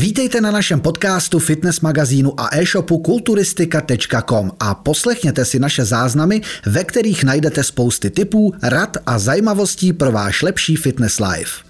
Vítejte 0.00 0.40
na 0.40 0.50
našem 0.50 0.80
podcastu, 0.80 1.38
fitness 1.38 1.80
magazínu 1.80 2.40
a 2.40 2.48
e-shopu 2.56 2.98
kulturistika.com 2.98 4.50
a 4.60 4.74
poslechněte 4.74 5.44
si 5.44 5.58
naše 5.58 5.84
záznamy, 5.84 6.40
ve 6.66 6.84
kterých 6.84 7.24
najdete 7.24 7.64
spousty 7.64 8.10
tipů, 8.10 8.52
rad 8.62 8.96
a 9.06 9.18
zajímavostí 9.18 9.92
pro 9.92 10.12
váš 10.12 10.42
lepší 10.42 10.76
fitness 10.76 11.20
life. 11.20 11.64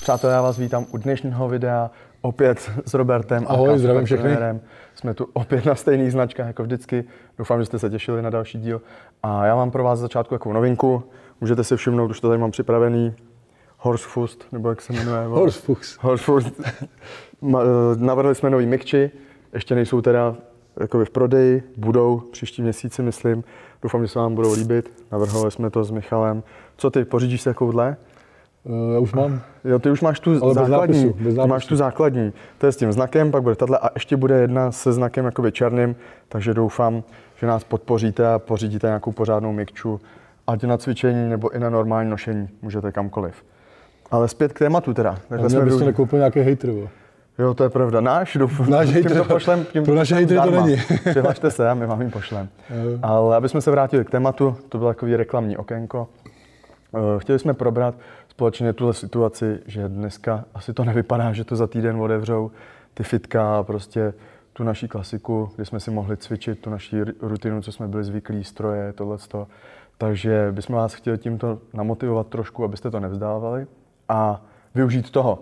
Přátelé, 0.00 0.32
já 0.32 0.42
vás 0.42 0.58
vítám 0.58 0.86
u 0.90 0.96
dnešního 0.98 1.48
videa 1.48 1.90
opět 2.20 2.70
s 2.86 2.94
Robertem 2.94 3.44
Ahoj, 3.48 3.74
a 3.74 3.78
zdravím 3.78 4.04
všechny. 4.04 4.22
trenérem. 4.22 4.60
Jsme 4.94 5.14
tu 5.14 5.28
opět 5.32 5.64
na 5.64 5.74
stejných 5.74 6.12
značkách 6.12 6.46
jako 6.46 6.62
vždycky. 6.62 7.04
Doufám, 7.38 7.60
že 7.60 7.66
jste 7.66 7.78
se 7.78 7.90
těšili 7.90 8.22
na 8.22 8.30
další 8.30 8.58
díl. 8.58 8.82
A 9.22 9.46
já 9.46 9.56
mám 9.56 9.70
pro 9.70 9.84
vás 9.84 9.98
začátku 9.98 10.34
takovou 10.34 10.52
novinku. 10.52 11.02
Můžete 11.40 11.64
si 11.64 11.76
všimnout, 11.76 12.10
už 12.10 12.20
to 12.20 12.28
tady 12.28 12.40
mám 12.40 12.50
připravený. 12.50 13.14
Horsefust, 13.78 14.44
nebo 14.52 14.68
jak 14.68 14.80
se 14.80 14.92
jmenuje? 14.92 15.26
Horsefust. 15.26 16.02
Horsefust. 16.02 16.60
Eh, 17.42 17.56
Navrhli 17.96 18.34
jsme 18.34 18.50
nový 18.50 18.66
mikči, 18.66 19.10
ještě 19.52 19.74
nejsou 19.74 20.00
teda 20.00 20.36
jakoby 20.80 21.04
v 21.04 21.10
prodeji, 21.10 21.62
budou 21.76 22.18
příští 22.32 22.62
měsíci, 22.62 23.02
myslím. 23.02 23.44
Doufám, 23.82 24.02
že 24.02 24.08
se 24.08 24.18
vám 24.18 24.34
budou 24.34 24.52
líbit. 24.52 24.92
Navrhovali 25.12 25.50
jsme 25.50 25.70
to 25.70 25.84
s 25.84 25.90
Michalem. 25.90 26.42
Co 26.76 26.90
ty, 26.90 27.04
pořídíš 27.04 27.40
si 27.40 27.48
takovouhle? 27.48 27.96
Uh, 28.64 28.94
já 28.94 28.98
už 28.98 29.12
mám. 29.12 29.40
Jo, 29.64 29.78
ty 29.78 29.90
už 29.90 30.00
máš 30.00 30.20
tu 30.20 30.30
Ale 30.30 30.54
bez 30.54 30.68
základní, 30.68 31.04
nápisu, 31.04 31.24
bez 31.24 31.34
ty 31.34 31.38
máš 31.38 31.48
nápisu. 31.48 31.68
tu 31.68 31.76
základní, 31.76 32.32
to 32.58 32.66
je 32.66 32.72
s 32.72 32.76
tím 32.76 32.92
znakem, 32.92 33.30
pak 33.30 33.42
bude 33.42 33.54
tahle 33.54 33.78
a 33.78 33.90
ještě 33.94 34.16
bude 34.16 34.34
jedna 34.34 34.72
se 34.72 34.92
znakem 34.92 35.24
jakoby 35.24 35.52
černým, 35.52 35.96
takže 36.28 36.54
doufám, 36.54 37.02
že 37.36 37.46
nás 37.46 37.64
podpoříte 37.64 38.28
a 38.28 38.38
pořídíte 38.38 38.86
nějakou 38.86 39.12
pořádnou 39.12 39.52
mikču, 39.52 40.00
ať 40.46 40.64
na 40.64 40.78
cvičení 40.78 41.30
nebo 41.30 41.50
i 41.50 41.58
na 41.58 41.70
normální 41.70 42.10
nošení, 42.10 42.48
můžete 42.62 42.92
kamkoliv. 42.92 43.34
Ale 44.10 44.28
zpět 44.28 44.52
k 44.52 44.58
tématu 44.58 44.94
teda. 44.94 45.18
Takhle 45.28 45.50
jsme 45.50 45.64
byste 45.64 45.84
nekoupil 45.84 46.18
nějaký 46.18 46.40
hejtr. 46.40 46.88
Jo, 47.38 47.54
to 47.54 47.64
je 47.64 47.70
pravda. 47.70 48.00
Náš, 48.00 48.36
doufám. 48.36 48.70
Náš 48.70 48.86
tím 48.86 48.94
hejtr, 48.94 49.16
to 49.18 49.24
pošlem, 49.24 49.64
tím 49.64 49.84
pro 49.84 49.94
naše 49.94 50.14
hejtry 50.14 50.36
to 50.44 50.50
není. 50.50 50.76
Přihlašte 51.10 51.50
se 51.50 51.70
a 51.70 51.74
my 51.74 51.86
vám 51.86 52.02
ji 52.02 52.10
pošlem. 52.10 52.48
Jo. 52.70 52.98
Ale 53.02 53.36
aby 53.36 53.48
jsme 53.48 53.60
se 53.60 53.70
vrátili 53.70 54.04
k 54.04 54.10
tématu, 54.10 54.56
to 54.68 54.78
bylo 54.78 54.90
takový 54.90 55.16
reklamní 55.16 55.56
okénko. 55.56 56.08
Eh, 56.94 56.98
Chtěli 57.18 57.38
jsme 57.38 57.54
probrat 57.54 57.94
společně 58.28 58.72
tuhle 58.72 58.94
situaci, 58.94 59.58
že 59.66 59.88
dneska 59.88 60.44
asi 60.54 60.72
to 60.72 60.84
nevypadá, 60.84 61.32
že 61.32 61.44
to 61.44 61.56
za 61.56 61.66
týden 61.66 61.96
otevřou 62.00 62.50
ty 62.94 63.02
fitka 63.02 63.58
a 63.58 63.62
prostě 63.62 64.14
tu 64.52 64.64
naší 64.64 64.88
klasiku, 64.88 65.50
kdy 65.56 65.64
jsme 65.66 65.80
si 65.80 65.90
mohli 65.90 66.16
cvičit 66.16 66.58
tu 66.60 66.70
naší 66.70 67.02
ru- 67.02 67.14
rutinu, 67.20 67.62
co 67.62 67.72
jsme 67.72 67.88
byli 67.88 68.04
zvyklí, 68.04 68.44
stroje, 68.44 68.92
tohleto. 68.92 69.46
Takže 69.98 70.48
bychom 70.52 70.76
vás 70.76 70.94
chtěli 70.94 71.18
tímto 71.18 71.58
namotivovat 71.74 72.26
trošku, 72.26 72.64
abyste 72.64 72.90
to 72.90 73.00
nevzdávali 73.00 73.66
a 74.08 74.40
využít 74.74 75.10
toho. 75.10 75.38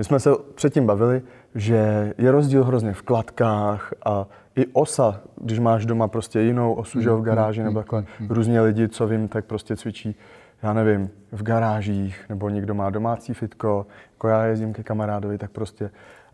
My 0.00 0.04
jsme 0.04 0.20
se 0.20 0.30
předtím 0.54 0.86
bavili, 0.86 1.22
že 1.54 2.12
je 2.18 2.30
rozdíl 2.30 2.64
hrozně 2.64 2.92
v 2.92 3.02
kladkách 3.02 3.92
a 4.04 4.26
i 4.56 4.66
osa, 4.66 5.20
když 5.36 5.58
máš 5.58 5.86
doma 5.86 6.08
prostě 6.08 6.40
jinou 6.40 6.74
osu, 6.74 7.00
že 7.00 7.10
v 7.10 7.22
garáži, 7.22 7.62
nebo 7.62 7.78
takhle 7.78 8.04
různě 8.28 8.60
lidi, 8.60 8.88
co 8.88 9.06
vím, 9.06 9.28
tak 9.28 9.44
prostě 9.44 9.76
cvičí, 9.76 10.14
já 10.62 10.72
nevím, 10.72 11.10
v 11.32 11.42
garážích, 11.42 12.24
nebo 12.28 12.48
někdo 12.48 12.74
má 12.74 12.90
domácí 12.90 13.34
fitko, 13.34 13.86
jako 14.12 14.28
já 14.28 14.44
jezdím 14.44 14.72
ke 14.72 14.82
kamarádovi, 14.82 15.38
tak 15.38 15.50
prostě. 15.50 15.90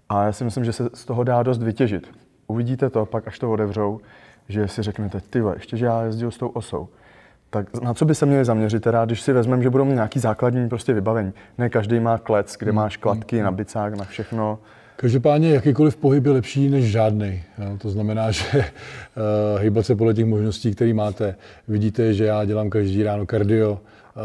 A 0.09 0.25
já 0.25 0.33
si 0.33 0.45
myslím, 0.45 0.65
že 0.65 0.73
se 0.73 0.89
z 0.95 1.05
toho 1.05 1.25
dá 1.25 1.43
dost 1.43 1.63
vytěžit. 1.63 2.11
Uvidíte 2.47 2.91
to, 2.91 3.07
pak 3.07 3.29
až 3.29 3.39
to 3.39 3.53
otevřou, 3.53 4.01
že 4.49 4.69
si 4.69 4.83
řeknete, 4.83 5.21
ty 5.21 5.43
ještě, 5.55 5.77
že 5.77 5.87
já 5.87 6.03
jezdil 6.03 6.31
s 6.31 6.39
tou 6.39 6.49
osou. 6.49 6.89
Tak 7.51 7.83
na 7.83 7.95
co 7.95 8.05
by 8.05 8.15
se 8.15 8.27
měli 8.27 8.45
zaměřit 8.45 8.83
teda, 8.83 9.05
když 9.05 9.21
si 9.21 9.33
vezmeme, 9.33 9.63
že 9.63 9.71
budou 9.71 9.85
mít 9.85 9.95
nějaký 9.95 10.19
základní 10.19 10.69
prostě 10.69 10.93
vybavení. 10.93 11.33
Ne 11.59 11.69
každý 11.69 12.01
má 12.01 12.19
klec, 12.19 12.57
kde 12.59 12.73
máš 12.73 12.97
kladky 12.97 13.43
na 13.43 13.51
bicák, 13.51 13.95
na 13.95 14.05
všechno. 14.05 14.59
Každopádně 14.97 15.51
jakýkoliv 15.51 15.97
pohyb 15.97 16.25
je 16.25 16.33
lepší 16.33 16.69
než 16.69 16.85
žádný. 16.85 17.43
To 17.79 17.91
znamená, 17.91 18.31
že 18.31 18.47
uh, 18.55 19.61
hýbat 19.61 19.87
se 19.87 19.97
podle 19.97 20.15
těch 20.15 20.27
možností, 20.27 20.75
které 20.75 20.95
máte. 20.95 21.37
Vidíte, 21.69 22.15
že 22.15 22.25
já 22.25 22.45
dělám 22.45 22.71
každý 22.71 23.03
ráno 23.03 23.27
kardio. 23.27 23.73
Uh, 23.73 23.79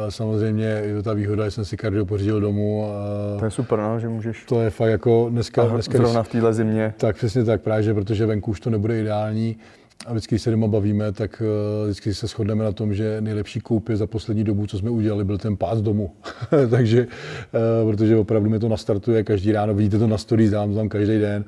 samozřejmě 0.09 0.65
je 0.65 0.95
to 0.95 1.03
ta 1.03 1.13
výhoda, 1.13 1.45
že 1.45 1.51
jsem 1.51 1.65
si 1.65 1.77
kardio 1.77 2.05
pořídil 2.05 2.41
domů. 2.41 2.85
To 3.33 3.37
Uh, 3.37 3.43
je 3.43 3.51
super, 3.51 3.79
no, 3.79 3.99
že 3.99 4.09
můžeš 4.09 4.45
to 4.45 4.61
je 4.61 4.69
fakt 4.69 4.89
jako 4.89 5.29
dneska, 5.29 5.63
dneska 5.63 5.97
zrovna 5.97 6.23
v 6.23 6.27
téhle 6.27 6.53
zimě. 6.53 6.93
Tak 6.97 7.15
přesně 7.15 7.43
tak, 7.43 7.61
právě, 7.61 7.83
že 7.83 7.93
protože 7.93 8.25
venku 8.25 8.51
už 8.51 8.59
to 8.59 8.69
nebude 8.69 8.99
ideální. 8.99 9.55
A 10.05 10.11
vždycky, 10.11 10.35
když 10.35 10.41
se 10.41 10.51
doma 10.51 10.67
bavíme, 10.67 11.11
tak 11.11 11.41
eh, 11.45 11.85
vždycky 11.85 12.13
se 12.13 12.27
shodneme 12.27 12.63
na 12.63 12.71
tom, 12.71 12.93
že 12.93 13.21
nejlepší 13.21 13.59
koupě 13.59 13.97
za 13.97 14.07
poslední 14.07 14.43
dobu, 14.43 14.67
co 14.67 14.77
jsme 14.77 14.89
udělali, 14.89 15.23
byl 15.23 15.37
ten 15.37 15.57
pás 15.57 15.81
domů. 15.81 16.11
Takže, 16.69 17.07
eh, 17.53 17.91
protože 17.91 18.17
opravdu 18.17 18.49
mi 18.49 18.59
to 18.59 18.69
nastartuje 18.69 19.23
každý 19.23 19.51
ráno, 19.51 19.73
vidíte 19.73 19.99
to 19.99 20.07
na 20.07 20.17
stories, 20.17 20.51
dám 20.51 20.75
tam 20.75 20.89
každý 20.89 21.19
den. 21.19 21.45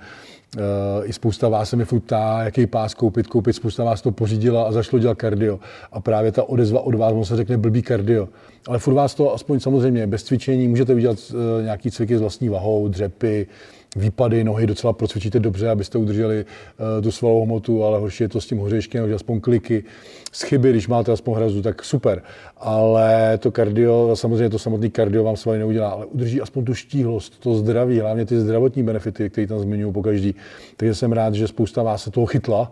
Eh, 0.57 1.05
I 1.05 1.13
spousta 1.13 1.49
vás 1.49 1.69
se 1.69 1.75
mi 1.75 1.85
furt 1.85 1.99
ptá, 1.99 2.43
jaký 2.43 2.67
pás 2.67 2.93
koupit, 2.93 3.27
koupit, 3.27 3.53
spousta 3.53 3.83
vás 3.83 4.01
to 4.01 4.11
pořídila 4.11 4.63
a 4.63 4.71
zašlo 4.71 4.99
dělat 4.99 5.17
kardio. 5.17 5.59
A 5.91 5.99
právě 5.99 6.31
ta 6.31 6.43
odezva 6.43 6.81
od 6.81 6.95
vás, 6.95 7.13
on 7.13 7.25
se 7.25 7.35
řekne 7.35 7.57
blbý 7.57 7.81
kardio. 7.81 8.29
Ale 8.67 8.79
furt 8.79 8.93
vás 8.93 9.15
to 9.15 9.33
aspoň 9.33 9.59
samozřejmě 9.59 10.07
bez 10.07 10.23
cvičení, 10.23 10.67
můžete 10.67 10.93
udělat 10.93 11.17
nějaký 11.61 11.91
cviky 11.91 12.17
s 12.17 12.21
vlastní 12.21 12.49
vahou, 12.49 12.87
dřepy, 12.87 13.47
výpady 13.95 14.43
nohy 14.43 14.67
docela 14.67 14.93
procvičíte 14.93 15.39
dobře, 15.39 15.69
abyste 15.69 15.97
udrželi 15.97 16.45
uh, 16.45 17.03
tu 17.03 17.11
svalovou 17.11 17.45
hmotu, 17.45 17.83
ale 17.83 17.99
horší 17.99 18.23
je 18.23 18.29
to 18.29 18.41
s 18.41 18.47
tím 18.47 18.57
hořeškem, 18.57 19.07
že 19.07 19.13
aspoň 19.13 19.41
kliky 19.41 19.83
z 20.31 20.41
chyby, 20.41 20.69
když 20.69 20.87
máte 20.87 21.11
aspoň 21.11 21.33
hrazu, 21.33 21.61
tak 21.61 21.83
super. 21.83 22.21
Ale 22.57 23.37
to 23.37 23.51
kardio, 23.51 24.11
samozřejmě 24.13 24.49
to 24.49 24.59
samotný 24.59 24.91
kardio 24.91 25.23
vám 25.23 25.35
svaly 25.35 25.59
neudělá, 25.59 25.89
ale 25.89 26.05
udrží 26.05 26.41
aspoň 26.41 26.65
tu 26.65 26.73
štíhlost, 26.73 27.39
to 27.39 27.55
zdraví, 27.55 27.99
hlavně 27.99 28.25
ty 28.25 28.39
zdravotní 28.39 28.83
benefity, 28.83 29.29
které 29.29 29.47
tam 29.47 29.59
zmiňují 29.59 29.93
po 29.93 30.03
každý. 30.03 30.35
Takže 30.77 30.95
jsem 30.95 31.11
rád, 31.11 31.33
že 31.33 31.47
spousta 31.47 31.83
vás 31.83 32.03
se 32.03 32.11
toho 32.11 32.25
chytla 32.25 32.71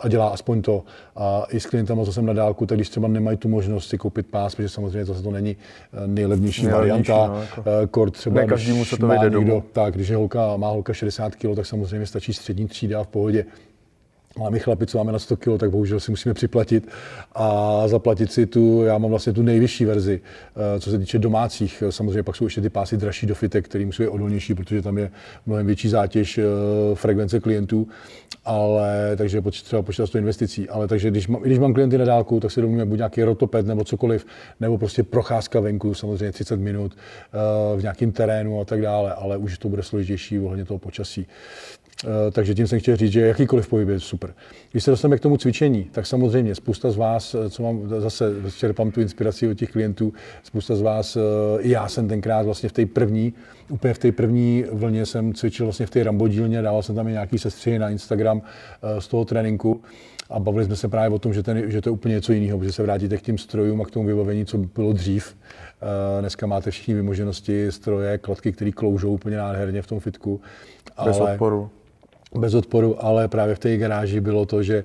a 0.00 0.08
dělá 0.08 0.28
aspoň 0.28 0.62
to. 0.62 0.84
A 1.16 1.44
i 1.50 1.60
s 1.60 1.66
klientama, 1.66 2.04
co 2.04 2.12
jsem 2.12 2.26
na 2.26 2.32
dálku, 2.32 2.66
tak 2.66 2.78
když 2.78 2.88
třeba 2.88 3.08
nemají 3.08 3.36
tu 3.36 3.48
možnost 3.48 3.88
si 3.88 3.98
koupit 3.98 4.26
pás, 4.26 4.54
protože 4.54 4.68
samozřejmě 4.68 5.04
zase 5.04 5.22
to 5.22 5.30
není 5.30 5.56
eh, 5.92 6.06
nejlevnější 6.06 6.66
varianta, 6.66 7.26
no, 7.26 7.40
jako. 7.40 7.64
eh, 7.82 7.86
kort 7.86 8.14
třeba, 8.14 8.40
Ne 8.40 8.46
každému 8.46 8.84
se 8.84 8.96
to 8.96 9.06
má 9.06 9.14
vejde 9.14 9.30
domů. 9.30 9.64
tak, 9.72 9.94
když 9.94 10.08
je 10.08 10.16
holka, 10.16 10.56
má 10.56 10.68
holka 10.68 10.92
60 10.92 11.34
kg, 11.34 11.56
tak 11.56 11.66
samozřejmě 11.66 12.06
stačí 12.06 12.32
střední 12.32 12.66
třída 12.68 13.04
v 13.04 13.06
pohodě. 13.06 13.44
Ale 14.40 14.50
my 14.50 14.58
chlapi, 14.58 14.86
co 14.86 14.98
máme 14.98 15.12
na 15.12 15.18
100 15.18 15.36
kg, 15.36 15.58
tak 15.58 15.70
bohužel 15.70 16.00
si 16.00 16.10
musíme 16.10 16.34
připlatit 16.34 16.88
a 17.34 17.82
zaplatit 17.88 18.32
si 18.32 18.46
tu, 18.46 18.82
já 18.82 18.98
mám 18.98 19.10
vlastně 19.10 19.32
tu 19.32 19.42
nejvyšší 19.42 19.84
verzi, 19.84 20.20
eh, 20.76 20.80
co 20.80 20.90
se 20.90 20.98
týče 20.98 21.18
domácích. 21.18 21.82
Samozřejmě 21.90 22.22
pak 22.22 22.36
jsou 22.36 22.44
ještě 22.44 22.60
ty 22.60 22.70
pásy 22.70 22.96
dražší 22.96 23.26
do 23.26 23.34
fitek, 23.34 23.68
které 23.68 23.86
musí 23.86 24.02
být 24.02 24.08
odolnější, 24.08 24.54
protože 24.54 24.82
tam 24.82 24.98
je 24.98 25.10
mnohem 25.46 25.66
větší 25.66 25.88
zátěž 25.88 26.38
eh, 26.38 26.44
frekvence 26.94 27.40
klientů, 27.40 27.88
ale 28.44 29.16
takže 29.16 29.36
je 29.36 29.42
potřeba 29.42 29.82
počítat 29.82 30.06
s 30.06 30.10
tou 30.10 30.18
investicí. 30.18 30.68
Ale 30.68 30.88
takže 30.88 31.10
když, 31.10 31.28
mám, 31.28 31.42
když 31.42 31.58
mám 31.58 31.74
klienty 31.74 31.98
na 31.98 32.04
dálku, 32.04 32.40
tak 32.40 32.50
si 32.50 32.60
domluvíme 32.60 32.84
buď 32.84 32.96
nějaký 32.96 33.22
rotoped 33.22 33.66
nebo 33.66 33.84
cokoliv, 33.84 34.26
nebo 34.60 34.78
prostě 34.78 35.02
procházka 35.02 35.60
venku, 35.60 35.94
samozřejmě 35.94 36.32
30 36.32 36.60
minut 36.60 36.96
eh, 36.96 37.76
v 37.76 37.82
nějakém 37.82 38.12
terénu 38.12 38.60
a 38.60 38.64
tak 38.64 38.80
dále, 38.82 39.14
ale 39.14 39.36
už 39.36 39.58
to 39.58 39.68
bude 39.68 39.82
složitější 39.82 40.40
ohledně 40.40 40.64
toho 40.64 40.78
počasí. 40.78 41.26
Eh, 42.04 42.30
Takže 42.30 42.54
tím 42.54 42.66
jsem 42.66 42.80
chtěl 42.80 42.96
říct, 42.96 43.12
že 43.12 43.20
jakýkoliv 43.20 43.68
pohyb 43.68 43.88
je 43.88 44.00
super. 44.00 44.34
Když 44.70 44.84
se 44.84 44.90
dostaneme 44.90 45.16
k 45.16 45.20
tomu 45.20 45.36
cvičení, 45.36 45.84
tak 45.92 46.06
samozřejmě 46.06 46.54
spousta 46.54 46.90
z 46.90 46.96
vás, 46.96 47.34
eh, 47.34 47.50
co 47.50 47.62
mám 47.62 47.88
zase, 47.88 48.34
čerpám 48.56 48.90
tu 48.90 49.00
inspiraci 49.00 49.48
od 49.48 49.54
těch 49.54 49.70
klientů, 49.70 50.12
spousta 50.42 50.76
z 50.76 50.82
vás, 50.82 51.16
eh, 51.16 51.20
i 51.60 51.70
já 51.70 51.88
jsem 51.88 52.08
tenkrát 52.08 52.42
vlastně 52.42 52.68
v 52.68 52.72
té 52.72 52.86
první, 52.86 53.32
úplně 53.68 53.94
v 53.94 53.98
té 53.98 54.12
první 54.12 54.64
vlně 54.72 55.06
jsem 55.06 55.34
cvičil 55.34 55.66
vlastně 55.66 55.86
v 55.86 55.90
té 55.90 56.04
rambodílně, 56.04 56.62
dával 56.62 56.82
jsem 56.82 56.94
tam 56.94 57.08
i 57.08 57.12
nějaký 57.12 57.38
sestřihy 57.38 57.78
na 57.78 57.90
Instagram 57.90 58.42
z 58.98 59.08
toho 59.08 59.24
tréninku 59.24 59.82
a 60.30 60.40
bavili 60.40 60.64
jsme 60.64 60.76
se 60.76 60.88
právě 60.88 61.14
o 61.14 61.18
tom, 61.18 61.34
že, 61.34 61.42
ten, 61.42 61.70
že 61.70 61.80
to 61.80 61.88
je 61.88 61.92
úplně 61.92 62.14
něco 62.14 62.32
jiného, 62.32 62.58
protože 62.58 62.72
se 62.72 62.82
vrátíte 62.82 63.16
k 63.16 63.22
těm 63.22 63.38
strojům 63.38 63.82
a 63.82 63.84
k 63.84 63.90
tomu 63.90 64.06
vybavení, 64.06 64.46
co 64.46 64.58
bylo 64.58 64.92
dřív. 64.92 65.36
Dneska 66.20 66.46
máte 66.46 66.70
všichni 66.70 66.94
vymoženosti, 66.94 67.72
stroje, 67.72 68.18
kladky, 68.18 68.52
které 68.52 68.72
kloužou 68.72 69.12
úplně 69.12 69.36
nádherně 69.36 69.82
v 69.82 69.86
tom 69.86 70.00
fitku. 70.00 70.40
Bez 71.04 71.20
odporu. 71.20 71.70
Bez 72.38 72.54
odporu, 72.54 73.04
ale 73.04 73.28
právě 73.28 73.54
v 73.54 73.58
té 73.58 73.76
garáži 73.76 74.20
bylo 74.20 74.46
to, 74.46 74.62
že, 74.62 74.84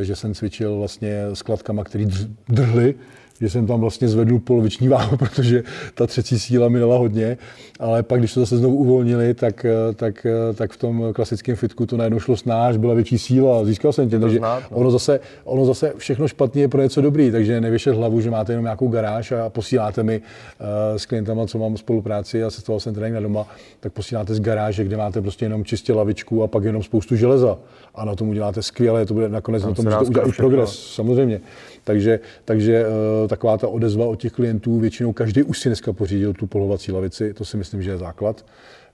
eh, 0.00 0.04
že 0.04 0.16
jsem 0.16 0.34
cvičil 0.34 0.76
vlastně 0.76 1.22
s 1.34 1.42
kladkama, 1.42 1.84
které 1.84 2.06
drhly, 2.48 2.94
že 3.40 3.50
jsem 3.50 3.66
tam 3.66 3.80
vlastně 3.80 4.08
zvedl 4.08 4.38
poloviční 4.38 4.88
váhu, 4.88 5.16
protože 5.16 5.62
ta 5.94 6.06
třecí 6.06 6.38
síla 6.38 6.68
mi 6.68 6.80
dala 6.80 6.98
hodně, 6.98 7.38
ale 7.78 8.02
pak, 8.02 8.18
když 8.18 8.34
to 8.34 8.40
zase 8.40 8.56
znovu 8.56 8.76
uvolnili, 8.76 9.34
tak, 9.34 9.64
eh, 9.64 9.94
tak, 9.94 10.26
eh, 10.26 10.54
tak 10.54 10.72
v 10.72 10.76
tom 10.76 11.04
klasickém 11.12 11.56
fitku 11.56 11.86
to 11.86 11.96
najednou 11.96 12.20
šlo 12.20 12.36
snáš, 12.36 12.76
byla 12.76 12.94
větší 12.94 13.18
síla 13.18 13.60
a 13.60 13.64
získal 13.64 13.92
jsem 13.92 14.10
tě. 14.10 14.18
Takže 14.18 14.38
znát, 14.38 14.62
no. 14.70 14.76
ono, 14.76 14.90
zase, 14.90 15.20
ono 15.44 15.64
zase 15.64 15.92
všechno 15.96 16.28
špatně 16.28 16.62
je 16.62 16.68
pro 16.68 16.82
něco 16.82 17.00
dobrý, 17.00 17.30
takže 17.30 17.60
nevěšet 17.60 17.94
hlavu, 17.94 18.20
že 18.20 18.30
máte 18.30 18.52
jenom 18.52 18.64
nějakou 18.64 18.88
garáž 18.88 19.32
a 19.32 19.48
posíláte 19.48 20.02
mi 20.02 20.18
uh, 20.18 20.66
s 20.96 21.06
klientama, 21.06 21.46
co 21.46 21.58
mám 21.58 21.76
spolupráci 21.76 22.44
a 22.44 22.50
sestoval 22.50 22.80
jsem 22.80 22.94
trénink 22.94 23.14
na 23.14 23.20
doma, 23.20 23.46
tak 23.80 23.92
posíláte 23.92 24.34
z 24.34 24.40
garáže, 24.40 24.84
kde 24.84 24.96
máte 24.96 25.22
prostě 25.22 25.44
jenom 25.44 25.64
čistě 25.64 25.92
lavičku 25.92 26.42
a 26.42 26.46
pak 26.46 26.64
jenom 26.64 26.82
spoustu 26.82 27.16
železa. 27.16 27.58
A 27.94 28.04
na 28.04 28.14
tom 28.14 28.28
uděláte 28.28 28.62
skvěle, 28.62 29.06
to 29.06 29.14
bude 29.14 29.28
nakonec 29.28 29.62
Tam 29.62 29.70
na 29.70 29.74
tom 29.74 29.84
dá 29.84 29.98
můžete 29.98 30.10
udělat 30.10 30.28
i 30.28 30.32
progres, 30.32 30.70
všechno. 30.70 30.94
samozřejmě. 30.94 31.40
Takže, 31.84 32.20
takže 32.44 32.86
taková 33.28 33.58
ta 33.58 33.68
odezva 33.68 34.06
od 34.06 34.20
těch 34.20 34.32
klientů, 34.32 34.80
většinou 34.80 35.12
každý 35.12 35.42
už 35.42 35.58
si 35.58 35.68
dneska 35.68 35.92
pořídil 35.92 36.32
tu 36.32 36.46
polovací 36.46 36.92
lavici, 36.92 37.34
to 37.34 37.44
si 37.44 37.56
myslím, 37.56 37.82
že 37.82 37.90
je 37.90 37.98
základ. 37.98 38.44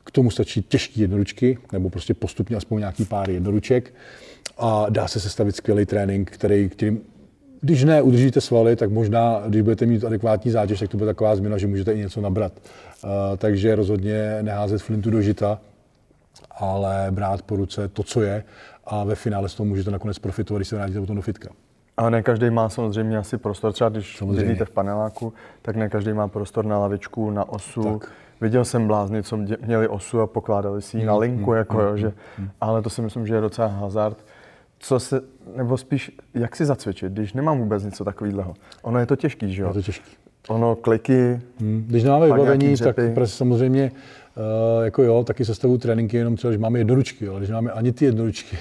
K 0.05 0.11
tomu 0.11 0.31
stačí 0.31 0.63
těžké 0.63 1.01
jednoručky, 1.01 1.59
nebo 1.73 1.91
prostě 1.91 2.15
postupně 2.15 2.57
aspoň 2.57 2.79
nějaký 2.79 3.05
pár 3.05 3.31
jednoruček 3.31 3.95
a 4.59 4.87
dá 4.91 5.09
se 5.09 5.21
sestavit 5.21 5.57
skvělý 5.57 5.87
trénink, 5.87 6.31
který, 6.31 6.69
kterým 6.69 7.01
když 7.65 7.85
ne 7.85 8.03
udržíte 8.03 8.41
svaly, 8.41 8.77
tak 8.77 8.91
možná, 8.91 9.43
když 9.49 9.63
budete 9.63 9.87
mít 9.87 10.05
adekvátní 10.05 10.51
zátěž, 10.51 10.81
tak 10.81 10.91
to 10.91 10.97
bude 10.97 11.07
taková 11.07 11.37
změna, 11.37 11.59
že 11.59 11.67
můžete 11.67 11.93
i 11.93 11.99
něco 11.99 12.21
nabrat. 12.21 12.53
Uh, 13.05 13.11
takže 13.37 13.75
rozhodně 13.75 14.39
neházet 14.43 14.83
flintu 14.83 15.11
do 15.11 15.23
žita, 15.23 15.61
ale 16.51 17.07
brát 17.11 17.43
po 17.43 17.57
ruce 17.57 17.89
to, 17.89 18.03
co 18.03 18.23
je 18.23 18.45
a 18.85 19.05
ve 19.05 19.15
finále 19.15 19.49
z 19.49 19.55
toho 19.55 19.67
můžete 19.67 19.91
nakonec 19.91 20.19
profitovat, 20.19 20.59
když 20.59 20.69
se 20.69 20.77
vrátíte 20.77 21.01
potom 21.01 21.17
do 21.17 21.23
fitka. 21.23 21.51
A 21.97 22.11
ne 22.11 22.23
každý 22.23 22.51
má 22.51 22.69
samozřejmě 22.69 23.19
asi 23.19 23.39
prostor, 23.39 23.73
třeba 23.73 23.91
když 23.91 24.23
bydlíte 24.23 24.65
v 24.65 24.71
paneláku, 24.71 25.33
tak 25.63 25.77
ne 25.77 25.89
každý 25.89 26.13
má 26.13 26.29
prostor 26.29 26.65
na 26.65 26.79
lavičku, 26.79 27.31
na 27.31 27.49
osu. 27.49 27.99
Tak. 27.99 28.11
Viděl 28.41 28.65
jsem 28.65 28.87
blázny, 28.87 29.23
co 29.23 29.37
měli 29.37 29.89
osu 29.89 30.21
a 30.21 30.27
pokládali 30.27 30.83
si 30.83 30.97
ji 30.97 31.03
mm, 31.03 31.07
na 31.07 31.17
linku, 31.17 31.51
mm, 31.51 31.57
jako, 31.57 31.77
mm, 31.77 31.83
jo, 31.83 31.97
že, 31.97 32.13
mm. 32.39 32.49
ale 32.61 32.83
to 32.83 32.91
si 32.91 33.03
myslím, 33.03 33.27
že 33.27 33.35
je 33.35 33.41
docela 33.41 33.69
hazard. 33.69 34.19
Co 34.79 35.01
se, 35.01 35.21
nebo 35.57 35.79
spíš, 35.79 36.13
jak 36.35 36.57
si 36.57 36.65
zacvičit, 36.65 37.13
když 37.13 37.33
nemám 37.33 37.59
vůbec 37.59 37.85
něco 37.85 38.05
takového? 38.05 38.55
Ono 38.83 38.99
je 38.99 39.07
to 39.07 39.17
těžký, 39.17 39.55
že 39.55 39.63
jo? 39.63 39.69
Je 39.69 39.75
to 39.75 39.83
těžký. 39.83 40.17
Ono, 40.49 40.77
kliky, 40.77 41.41
hmm. 41.61 41.85
Když 41.89 42.05
nemáme 42.05 42.27
vybavení, 42.27 42.77
tak 42.77 42.97
prostě 43.15 43.37
samozřejmě, 43.37 43.93
uh, 44.37 44.85
jako 44.85 45.03
jo, 45.03 45.25
taky 45.25 45.45
sestavu 45.45 45.79
tréninky, 45.79 46.17
jenom 46.17 46.37
třeba, 46.37 46.53
že 46.53 46.59
máme 46.59 46.79
jednoručky, 46.79 47.29
ale 47.29 47.39
když 47.39 47.51
máme 47.51 47.71
ani 47.71 47.93
ty 47.93 48.05
jednoručky, 48.05 48.59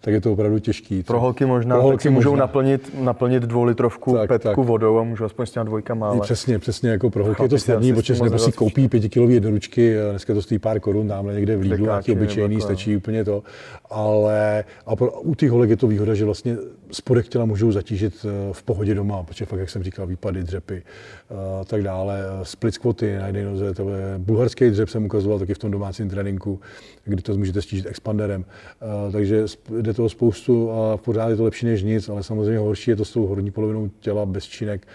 tak 0.00 0.14
je 0.14 0.20
to 0.20 0.32
opravdu 0.32 0.58
těžký. 0.58 1.02
Pro 1.02 1.20
holky 1.20 1.46
možná, 1.46 1.74
Pro 1.74 1.82
holky 1.82 1.96
tak 1.96 2.02
si 2.02 2.10
můžou 2.10 2.30
možná. 2.30 2.40
naplnit, 2.40 2.90
naplnit 3.00 3.42
dvoulitrovku 3.42 4.14
tak, 4.14 4.28
petku 4.28 4.48
tak. 4.48 4.68
vodou 4.68 4.98
a 4.98 5.02
můžou 5.02 5.24
aspoň 5.24 5.46
s 5.46 5.50
těma 5.50 5.64
dvojkama. 5.64 6.08
Ale... 6.08 6.20
Přesně, 6.20 6.58
přesně, 6.58 6.90
jako 6.90 7.10
pro 7.10 7.24
holky 7.24 7.42
je 7.42 7.48
to 7.48 7.58
snadný, 7.58 7.92
protože 7.92 8.22
nebo 8.22 8.38
si 8.38 8.52
koupí 8.52 8.88
pětikilový 8.88 9.34
jednoručky, 9.34 9.96
dneska 10.10 10.34
to 10.34 10.42
stojí 10.42 10.58
pár 10.58 10.80
korun, 10.80 11.08
tamhle 11.08 11.34
někde 11.34 11.56
v 11.56 11.60
Lidlu, 11.60 11.86
nějaký 11.86 12.12
obyčejný, 12.12 12.60
stačí 12.60 12.96
úplně 12.96 13.24
to. 13.24 13.42
Ale 13.90 14.64
a 14.86 14.96
pro, 14.96 15.20
u 15.20 15.34
těch 15.34 15.50
holek 15.50 15.70
je 15.70 15.76
to 15.76 15.86
výhoda, 15.86 16.14
že 16.14 16.24
vlastně 16.24 16.56
spodek 16.92 17.28
těla 17.28 17.44
můžou 17.44 17.72
zatížit 17.72 18.26
eh, 18.28 18.52
v 18.52 18.62
pohodě 18.62 18.94
doma, 18.94 19.22
protože 19.22 19.46
fakt, 19.46 19.60
jak 19.60 19.70
jsem 19.70 19.82
říkal, 19.82 20.06
výpady, 20.06 20.42
dřepy 20.42 20.82
a 21.30 21.34
eh, 21.62 21.64
tak 21.64 21.82
dále. 21.82 22.22
Split 22.42 22.74
squaty 22.74 23.16
na 23.16 23.26
jedné 23.26 23.44
noze, 23.44 23.74
to 23.74 23.90
je 23.90 24.14
bulharský 24.18 24.70
dřep 24.70 24.88
jsem 24.88 25.04
ukazoval 25.04 25.38
taky 25.38 25.54
v 25.54 25.58
tom 25.58 25.70
domácím 25.70 26.10
tréninku, 26.10 26.60
kdy 27.04 27.22
to 27.22 27.36
můžete 27.36 27.62
stížit 27.62 27.86
expanderem. 27.86 28.44
Eh, 28.82 29.12
takže 29.12 29.44
jde 29.80 29.94
toho 29.94 30.08
spoustu 30.08 30.70
a 30.70 30.96
pořád 30.96 31.28
je 31.28 31.36
to 31.36 31.44
lepší 31.44 31.66
než 31.66 31.82
nic, 31.82 32.08
ale 32.08 32.22
samozřejmě 32.22 32.58
horší 32.58 32.90
je 32.90 32.96
to 32.96 33.04
s 33.04 33.12
tou 33.12 33.26
horní 33.26 33.50
polovinou 33.50 33.90
těla 34.00 34.26
bez 34.26 34.44
činek. 34.44 34.86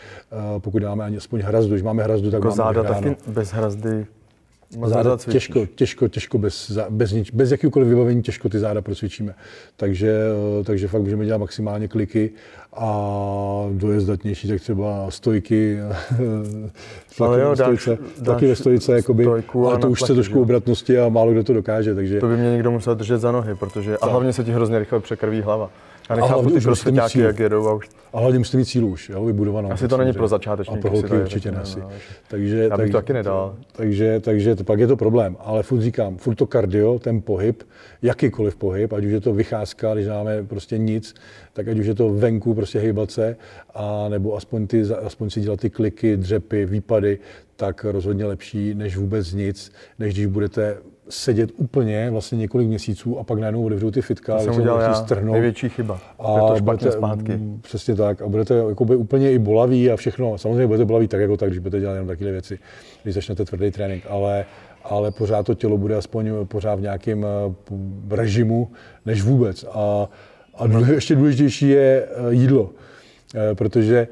Pokud 0.58 0.80
dáme 0.80 1.04
ani 1.04 1.18
aspoň 1.18 1.42
hrazdu, 1.42 1.74
když 1.74 1.84
máme 1.84 2.04
hrazdu, 2.04 2.32
tak 2.32 2.38
jako 2.38 2.48
máme 2.48 2.56
záda 2.56 2.84
taky 2.84 3.16
bez 3.28 3.52
hrazdy 3.52 4.06
Záda 4.86 5.18
těžko, 5.18 5.66
těžko, 5.66 6.08
těžko 6.08 6.38
bez, 6.38 6.78
bez, 6.90 7.12
nič, 7.12 7.32
bez 7.32 7.52
jakýkoliv 7.52 7.88
vybavení 7.88 8.22
těžko 8.22 8.50
ty 8.50 8.60
záda 8.60 8.82
procvičíme. 8.82 9.36
Takže, 9.78 10.18
eh, 10.60 10.64
takže 10.64 10.88
fakt 10.88 11.02
můžeme 11.02 11.26
dělat 11.26 11.38
maximálně 11.38 11.88
kliky 11.88 12.32
a 12.74 13.66
kdo 13.72 13.92
je 13.92 14.00
zdatnější, 14.00 14.48
tak 14.48 14.62
třeba 14.62 15.12
stojky, 15.12 15.78
ale 17.20 17.42
jo, 17.42 17.56
stojice, 17.56 17.90
dáš, 17.90 18.26
taky 18.26 18.48
ve 18.48 18.56
stojice, 18.56 18.96
jakoby, 18.96 19.28
ale 19.66 19.78
to 19.78 19.90
už 19.90 20.02
se 20.02 20.14
trošku 20.14 20.42
obratnosti 20.42 21.00
a 21.00 21.10
málo 21.10 21.32
kdo 21.32 21.44
to 21.44 21.54
dokáže. 21.54 21.96
Takže... 21.96 22.20
To 22.20 22.28
by 22.28 22.38
mě 22.38 22.52
někdo 22.52 22.72
musel 22.72 22.96
držet 22.96 23.18
za 23.18 23.32
nohy, 23.32 23.56
protože 23.56 23.98
a 23.98 24.06
hlavně 24.06 24.34
se 24.34 24.44
ti 24.44 24.52
hrozně 24.52 24.80
rychle 24.80 25.00
překrví 25.00 25.42
hlava. 25.42 25.70
Já 26.12 26.22
nechápu 26.22 26.50
ty 26.50 26.62
crossfitáky, 26.62 27.20
jak 27.20 27.40
jedou 27.40 27.68
a 27.68 27.74
už... 27.74 27.90
A 28.14 28.20
hlavně 28.20 28.40
musíte 28.40 28.58
mít 28.58 28.66
sílu 28.66 28.88
už, 28.88 29.10
jo, 29.10 29.26
vybudovanou. 29.26 29.72
Asi 29.72 29.88
to 29.88 29.98
není 29.98 30.14
pro 30.14 30.28
začátečníky. 30.28 30.80
A 30.80 30.82
pro 30.82 30.92
holky 30.92 31.14
určitě 31.14 31.52
ne. 31.52 31.62
Takže, 32.28 32.64
Já 32.64 32.78
bych 32.78 32.86
tak, 32.86 32.92
to 32.92 32.98
taky 32.98 33.14
nedal. 33.14 33.56
Takže, 33.72 34.20
takže 34.20 34.56
to, 34.56 34.64
pak 34.64 34.80
je 34.80 34.88
to 34.88 34.98
problém. 34.98 35.38
Ale 35.40 35.64
furt 35.64 35.82
říkám, 35.82 36.18
furt 36.18 36.36
to 36.36 36.48
kardio, 36.48 37.00
ten 37.00 37.22
pohyb, 37.22 37.64
jakýkoliv 38.02 38.56
pohyb, 38.56 38.94
ať 38.94 39.06
už 39.06 39.12
je 39.12 39.22
to 39.22 39.34
vycházka, 39.34 39.94
když 39.94 40.08
máme 40.08 40.44
prostě 40.44 40.78
nic, 40.78 41.16
tak 41.54 41.68
ať 41.68 41.80
už 41.80 41.86
je 41.86 41.96
to 41.96 42.10
venku, 42.14 42.54
prostě 42.54 42.80
hejbat 42.80 43.12
se, 43.12 43.38
a 43.74 44.10
nebo 44.10 44.36
aspoň, 44.36 44.68
ty, 44.68 44.82
aspoň 45.06 45.30
si 45.30 45.42
dělat 45.42 45.60
ty 45.60 45.70
kliky, 45.70 46.18
dřepy, 46.18 46.66
výpady, 46.66 47.20
tak 47.56 47.84
rozhodně 47.84 48.26
lepší 48.26 48.74
než 48.74 48.98
vůbec 48.98 49.34
nic, 49.34 49.72
než 50.00 50.14
když 50.14 50.26
budete 50.26 50.78
sedět 51.12 51.52
úplně 51.58 52.10
vlastně 52.12 52.38
několik 52.38 52.68
měsíců 52.68 53.20
a 53.20 53.24
pak 53.24 53.40
najednou 53.40 53.66
otevřou 53.66 53.92
ty 53.92 54.02
fitka, 54.02 54.38
to 54.38 54.44
jsem 54.44 54.56
udělal 54.56 54.82
já, 54.82 54.94
strhnou. 54.94 55.34
největší 55.34 55.70
chyba. 55.70 56.00
A 56.20 56.36
je 56.36 56.40
to 56.40 56.56
špatně 56.56 56.62
budete, 56.62 56.92
zpátky. 56.92 57.40
Přesně 57.62 57.96
tak. 57.96 58.22
A 58.22 58.28
budete 58.28 58.56
jakoby 58.56 58.96
úplně 58.96 59.32
i 59.32 59.40
bolaví 59.40 59.92
a 59.92 59.96
všechno. 59.96 60.38
Samozřejmě 60.38 60.68
budete 60.68 60.86
bolaví 60.86 61.08
tak 61.08 61.22
jako 61.22 61.38
tak, 61.38 61.50
když 61.50 61.60
budete 61.60 61.80
dělat 61.80 61.94
jenom 61.94 62.08
takové 62.08 62.32
věci, 62.32 62.60
když 63.04 63.16
začnete 63.16 63.46
tvrdý 63.46 63.72
trénink. 63.72 64.04
Ale, 64.10 64.46
ale 64.84 65.12
pořád 65.12 65.46
to 65.46 65.54
tělo 65.54 65.78
bude 65.78 65.96
aspoň 65.96 66.32
pořád 66.46 66.76
v 66.76 66.82
nějakém 66.82 67.26
eh, 67.26 68.16
režimu, 68.16 68.72
než 69.06 69.22
vůbec. 69.22 69.66
A, 69.72 70.10
a 70.56 70.68
ještě 70.94 71.16
důležitější 71.16 71.70
je 71.70 72.08
eh, 72.08 72.34
jídlo. 72.34 72.70
Eh, 73.36 73.56
protože 73.56 74.08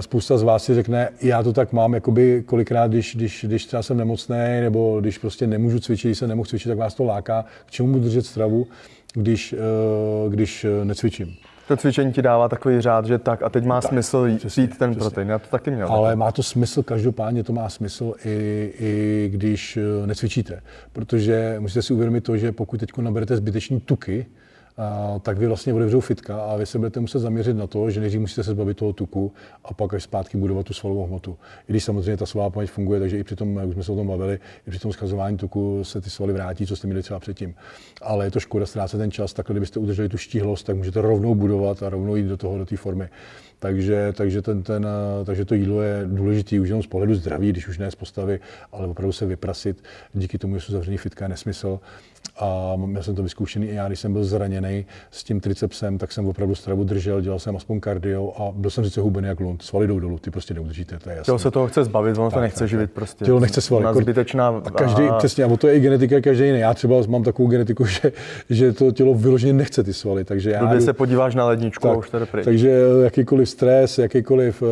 spousta 0.00 0.38
z 0.38 0.42
vás 0.42 0.64
si 0.64 0.74
řekne, 0.74 1.08
já 1.22 1.42
to 1.42 1.52
tak 1.52 1.72
mám, 1.72 1.94
jakoby 1.94 2.42
kolikrát, 2.46 2.90
když, 2.90 3.16
když, 3.16 3.44
když 3.48 3.66
třeba 3.66 3.82
jsem 3.82 3.96
nemocný, 3.96 4.36
nebo 4.60 5.00
když 5.00 5.18
prostě 5.18 5.46
nemůžu 5.46 5.80
cvičit, 5.80 6.08
když 6.08 6.18
se 6.18 6.26
nemohu 6.26 6.44
cvičit, 6.44 6.68
tak 6.68 6.78
vás 6.78 6.94
to 6.94 7.04
láká. 7.04 7.44
K 7.66 7.70
čemu 7.70 7.92
budu 7.92 8.04
držet 8.04 8.26
stravu, 8.26 8.66
když, 9.14 9.52
eh, 9.52 10.30
když 10.30 10.64
eh, 10.64 10.84
necvičím? 10.84 11.36
To 11.68 11.76
cvičení 11.76 12.12
ti 12.12 12.22
dává 12.22 12.48
takový 12.48 12.80
řád, 12.80 13.06
že 13.06 13.18
tak 13.18 13.42
a 13.42 13.48
teď 13.48 13.64
má 13.64 13.80
tak, 13.80 13.90
smysl 13.90 14.24
jít 14.26 14.38
přesně, 14.38 14.68
ten 14.68 14.90
přesně. 14.90 14.94
protein. 14.94 15.28
Já 15.28 15.38
to 15.38 15.48
taky 15.50 15.70
měl. 15.70 15.88
Ale 15.88 16.16
má 16.16 16.32
to 16.32 16.42
smysl, 16.42 16.82
každopádně 16.82 17.44
to 17.44 17.52
má 17.52 17.68
smysl 17.68 18.14
i, 18.24 18.72
i 18.78 19.28
když 19.32 19.78
necvičíte. 20.06 20.62
Protože 20.92 21.56
musíte 21.58 21.82
si 21.82 21.92
uvědomit 21.92 22.20
to, 22.20 22.36
že 22.36 22.52
pokud 22.52 22.80
teď 22.80 22.96
naberete 22.96 23.36
zbytečný 23.36 23.80
tuky, 23.80 24.26
tak 25.22 25.38
vy 25.38 25.46
vlastně 25.46 25.74
otevřou 25.74 26.00
fitka 26.00 26.40
a 26.40 26.56
vy 26.56 26.66
se 26.66 26.78
budete 26.78 27.00
muset 27.00 27.18
zaměřit 27.18 27.56
na 27.56 27.66
to, 27.66 27.90
že 27.90 28.00
nejdřív 28.00 28.20
musíte 28.20 28.44
se 28.44 28.50
zbavit 28.50 28.76
toho 28.76 28.92
tuku 28.92 29.32
a 29.64 29.74
pak 29.74 29.94
až 29.94 30.02
zpátky 30.02 30.36
budovat 30.36 30.66
tu 30.66 30.74
svalovou 30.74 31.06
hmotu. 31.06 31.38
I 31.68 31.72
když 31.72 31.84
samozřejmě 31.84 32.16
ta 32.16 32.26
svalová 32.26 32.50
paměť 32.50 32.70
funguje, 32.70 33.00
takže 33.00 33.18
i 33.18 33.24
při 33.24 33.36
tom, 33.36 33.56
jak 33.56 33.72
jsme 33.72 33.82
se 33.82 33.92
o 33.92 33.96
tom 33.96 34.06
bavili, 34.06 34.38
i 34.66 34.70
při 34.70 34.78
tom 34.78 34.92
schazování 34.92 35.36
tuku 35.36 35.84
se 35.84 36.00
ty 36.00 36.10
svaly 36.10 36.32
vrátí, 36.32 36.66
co 36.66 36.76
jste 36.76 36.86
měli 36.86 37.02
třeba 37.02 37.20
předtím. 37.20 37.54
Ale 38.02 38.26
je 38.26 38.30
to 38.30 38.40
škoda 38.40 38.66
ztrácet 38.66 39.00
ten 39.00 39.10
čas, 39.10 39.32
takhle 39.32 39.54
kdybyste 39.54 39.80
udrželi 39.80 40.08
tu 40.08 40.16
štíhlost, 40.16 40.66
tak 40.66 40.76
můžete 40.76 41.00
rovnou 41.00 41.34
budovat 41.34 41.82
a 41.82 41.88
rovnou 41.88 42.16
jít 42.16 42.26
do 42.26 42.36
toho, 42.36 42.58
do 42.58 42.66
té 42.66 42.76
formy. 42.76 43.08
Takže, 43.58 44.12
takže, 44.16 44.42
ten, 44.42 44.62
ten, 44.62 44.86
takže 45.24 45.44
to 45.44 45.54
jídlo 45.54 45.82
je 45.82 46.02
důležité 46.06 46.60
už 46.60 46.68
jenom 46.68 46.82
z 46.82 46.86
pohledu 46.86 47.14
zdraví, 47.14 47.48
když 47.48 47.68
už 47.68 47.78
ne 47.78 47.90
z 47.90 47.94
postavy, 47.94 48.40
ale 48.72 48.86
opravdu 48.86 49.12
se 49.12 49.26
vyprasit. 49.26 49.84
Díky 50.14 50.38
tomu, 50.38 50.54
že 50.54 50.60
jsou 50.60 50.72
zavřený 50.72 50.96
fitka, 50.96 51.24
je 51.24 51.28
nesmysl. 51.28 51.80
A 52.40 52.72
měl 52.76 53.02
jsem 53.02 53.14
to 53.14 53.22
vyzkoušený 53.22 53.66
i 53.66 53.74
já, 53.74 53.86
když 53.86 54.00
jsem 54.00 54.12
byl 54.12 54.24
zraněný 54.24 54.86
s 55.10 55.24
tím 55.24 55.40
tricepsem, 55.40 55.98
tak 55.98 56.12
jsem 56.12 56.28
opravdu 56.28 56.54
stravu 56.54 56.84
držel, 56.84 57.20
dělal 57.20 57.38
jsem 57.38 57.56
aspoň 57.56 57.80
kardio 57.80 58.32
a 58.38 58.52
byl 58.52 58.70
jsem 58.70 58.84
sice 58.84 59.00
hubený 59.00 59.28
jak 59.28 59.40
lund. 59.40 59.62
Svaly 59.62 59.86
jdou 59.86 60.00
dolů, 60.00 60.18
ty 60.18 60.30
prostě 60.30 60.54
neudržíte, 60.54 60.98
to 60.98 61.10
je 61.10 61.16
jasné. 61.16 61.24
Tělo 61.24 61.38
se 61.38 61.50
toho 61.50 61.66
chce 61.66 61.84
zbavit, 61.84 62.18
ono 62.18 62.30
to 62.30 62.40
nechce 62.40 62.58
tak, 62.58 62.68
živit 62.68 62.90
prostě. 62.92 63.24
Tělo 63.24 63.40
nechce 63.40 63.60
svaly. 63.60 63.84
Na 63.84 63.94
zbytečná... 63.94 64.48
A 64.48 64.70
každý, 64.70 65.02
a... 65.02 65.14
přesně, 65.14 65.44
a 65.44 65.56
to 65.56 65.68
je 65.68 65.74
i 65.74 65.80
genetika 65.80 66.20
každý 66.20 66.46
jiný. 66.46 66.58
Já 66.58 66.74
třeba 66.74 66.96
mám 67.08 67.22
takovou 67.22 67.48
genetiku, 67.48 67.84
že, 67.86 68.12
že 68.50 68.72
to 68.72 68.92
tělo 68.92 69.14
vyloženě 69.14 69.52
nechce 69.52 69.82
ty 69.82 69.92
svaly. 69.92 70.24
Takže 70.24 70.50
já 70.50 70.64
Když 70.64 70.84
se 70.84 70.92
podíváš 70.92 71.34
na 71.34 71.46
ledničku 71.46 71.88
tak, 71.88 71.96
a 71.96 71.98
už 71.98 72.10
to 72.10 72.26
pryč. 72.26 72.44
Takže 72.44 72.80
jakýkoliv 73.04 73.48
stres, 73.48 73.98
jakýkoliv 73.98 74.62
uh, 74.62 74.68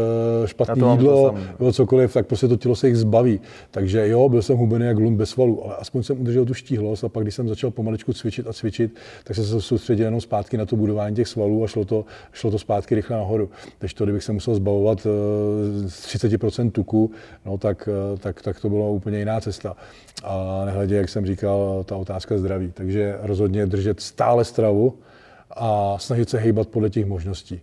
špatné 0.46 0.90
jídlo, 0.90 1.35
nebo 1.58 1.73
cokoliv, 1.73 2.12
tak 2.12 2.26
prostě 2.26 2.49
to 2.49 2.56
tělo 2.56 2.76
se 2.76 2.87
jich 2.87 2.96
zbaví. 2.96 3.40
Takže 3.70 4.08
jo, 4.08 4.28
byl 4.28 4.42
jsem 4.42 4.56
hubený 4.56 4.87
jak 4.87 4.99
lund 4.99 5.16
bez 5.16 5.30
svalů, 5.30 5.64
ale 5.64 5.76
aspoň 5.76 6.02
jsem 6.02 6.20
udržel 6.20 6.44
tu 6.44 6.54
štíhlost 6.54 7.04
a 7.04 7.08
pak, 7.08 7.25
když 7.25 7.35
jsem 7.35 7.49
začal 7.56 7.70
pomaličku 7.70 8.12
cvičit, 8.12 8.46
a 8.46 8.52
cvičit, 8.52 8.94
tak 9.25 9.36
jsem 9.36 9.44
se 9.44 9.60
soustředil 9.60 10.04
jenom 10.04 10.20
zpátky 10.20 10.56
na 10.56 10.66
to 10.66 10.76
budování 10.76 11.16
těch 11.16 11.28
svalů 11.28 11.64
a 11.64 11.66
šlo 11.66 11.84
to, 11.84 12.04
šlo 12.32 12.50
to 12.50 12.58
zpátky 12.58 12.94
rychle 12.94 13.16
nahoru. 13.16 13.50
Takže 13.78 13.94
to, 13.94 14.04
kdybych 14.04 14.25
se 14.25 14.32
musel 14.32 14.54
zbavovat 14.54 15.00
z 15.86 16.06
30% 16.06 16.70
tuku, 16.70 17.10
no, 17.44 17.58
tak, 17.58 17.88
eh, 17.88 18.18
tak, 18.18 18.42
tak 18.42 18.60
to 18.60 18.68
byla 18.68 18.88
úplně 18.88 19.18
jiná 19.18 19.40
cesta. 19.40 19.76
A 20.25 20.62
nehledě, 20.64 20.96
jak 20.96 21.08
jsem 21.08 21.26
říkal, 21.26 21.84
ta 21.84 21.96
otázka 21.96 22.38
zdraví. 22.38 22.72
Takže 22.72 23.18
rozhodně 23.22 23.66
držet 23.66 24.00
stále 24.00 24.44
stravu 24.44 24.98
a 25.50 25.98
snažit 25.98 26.30
se 26.30 26.38
hejbat 26.38 26.68
podle 26.68 26.90
těch 26.90 27.06
možností. 27.06 27.60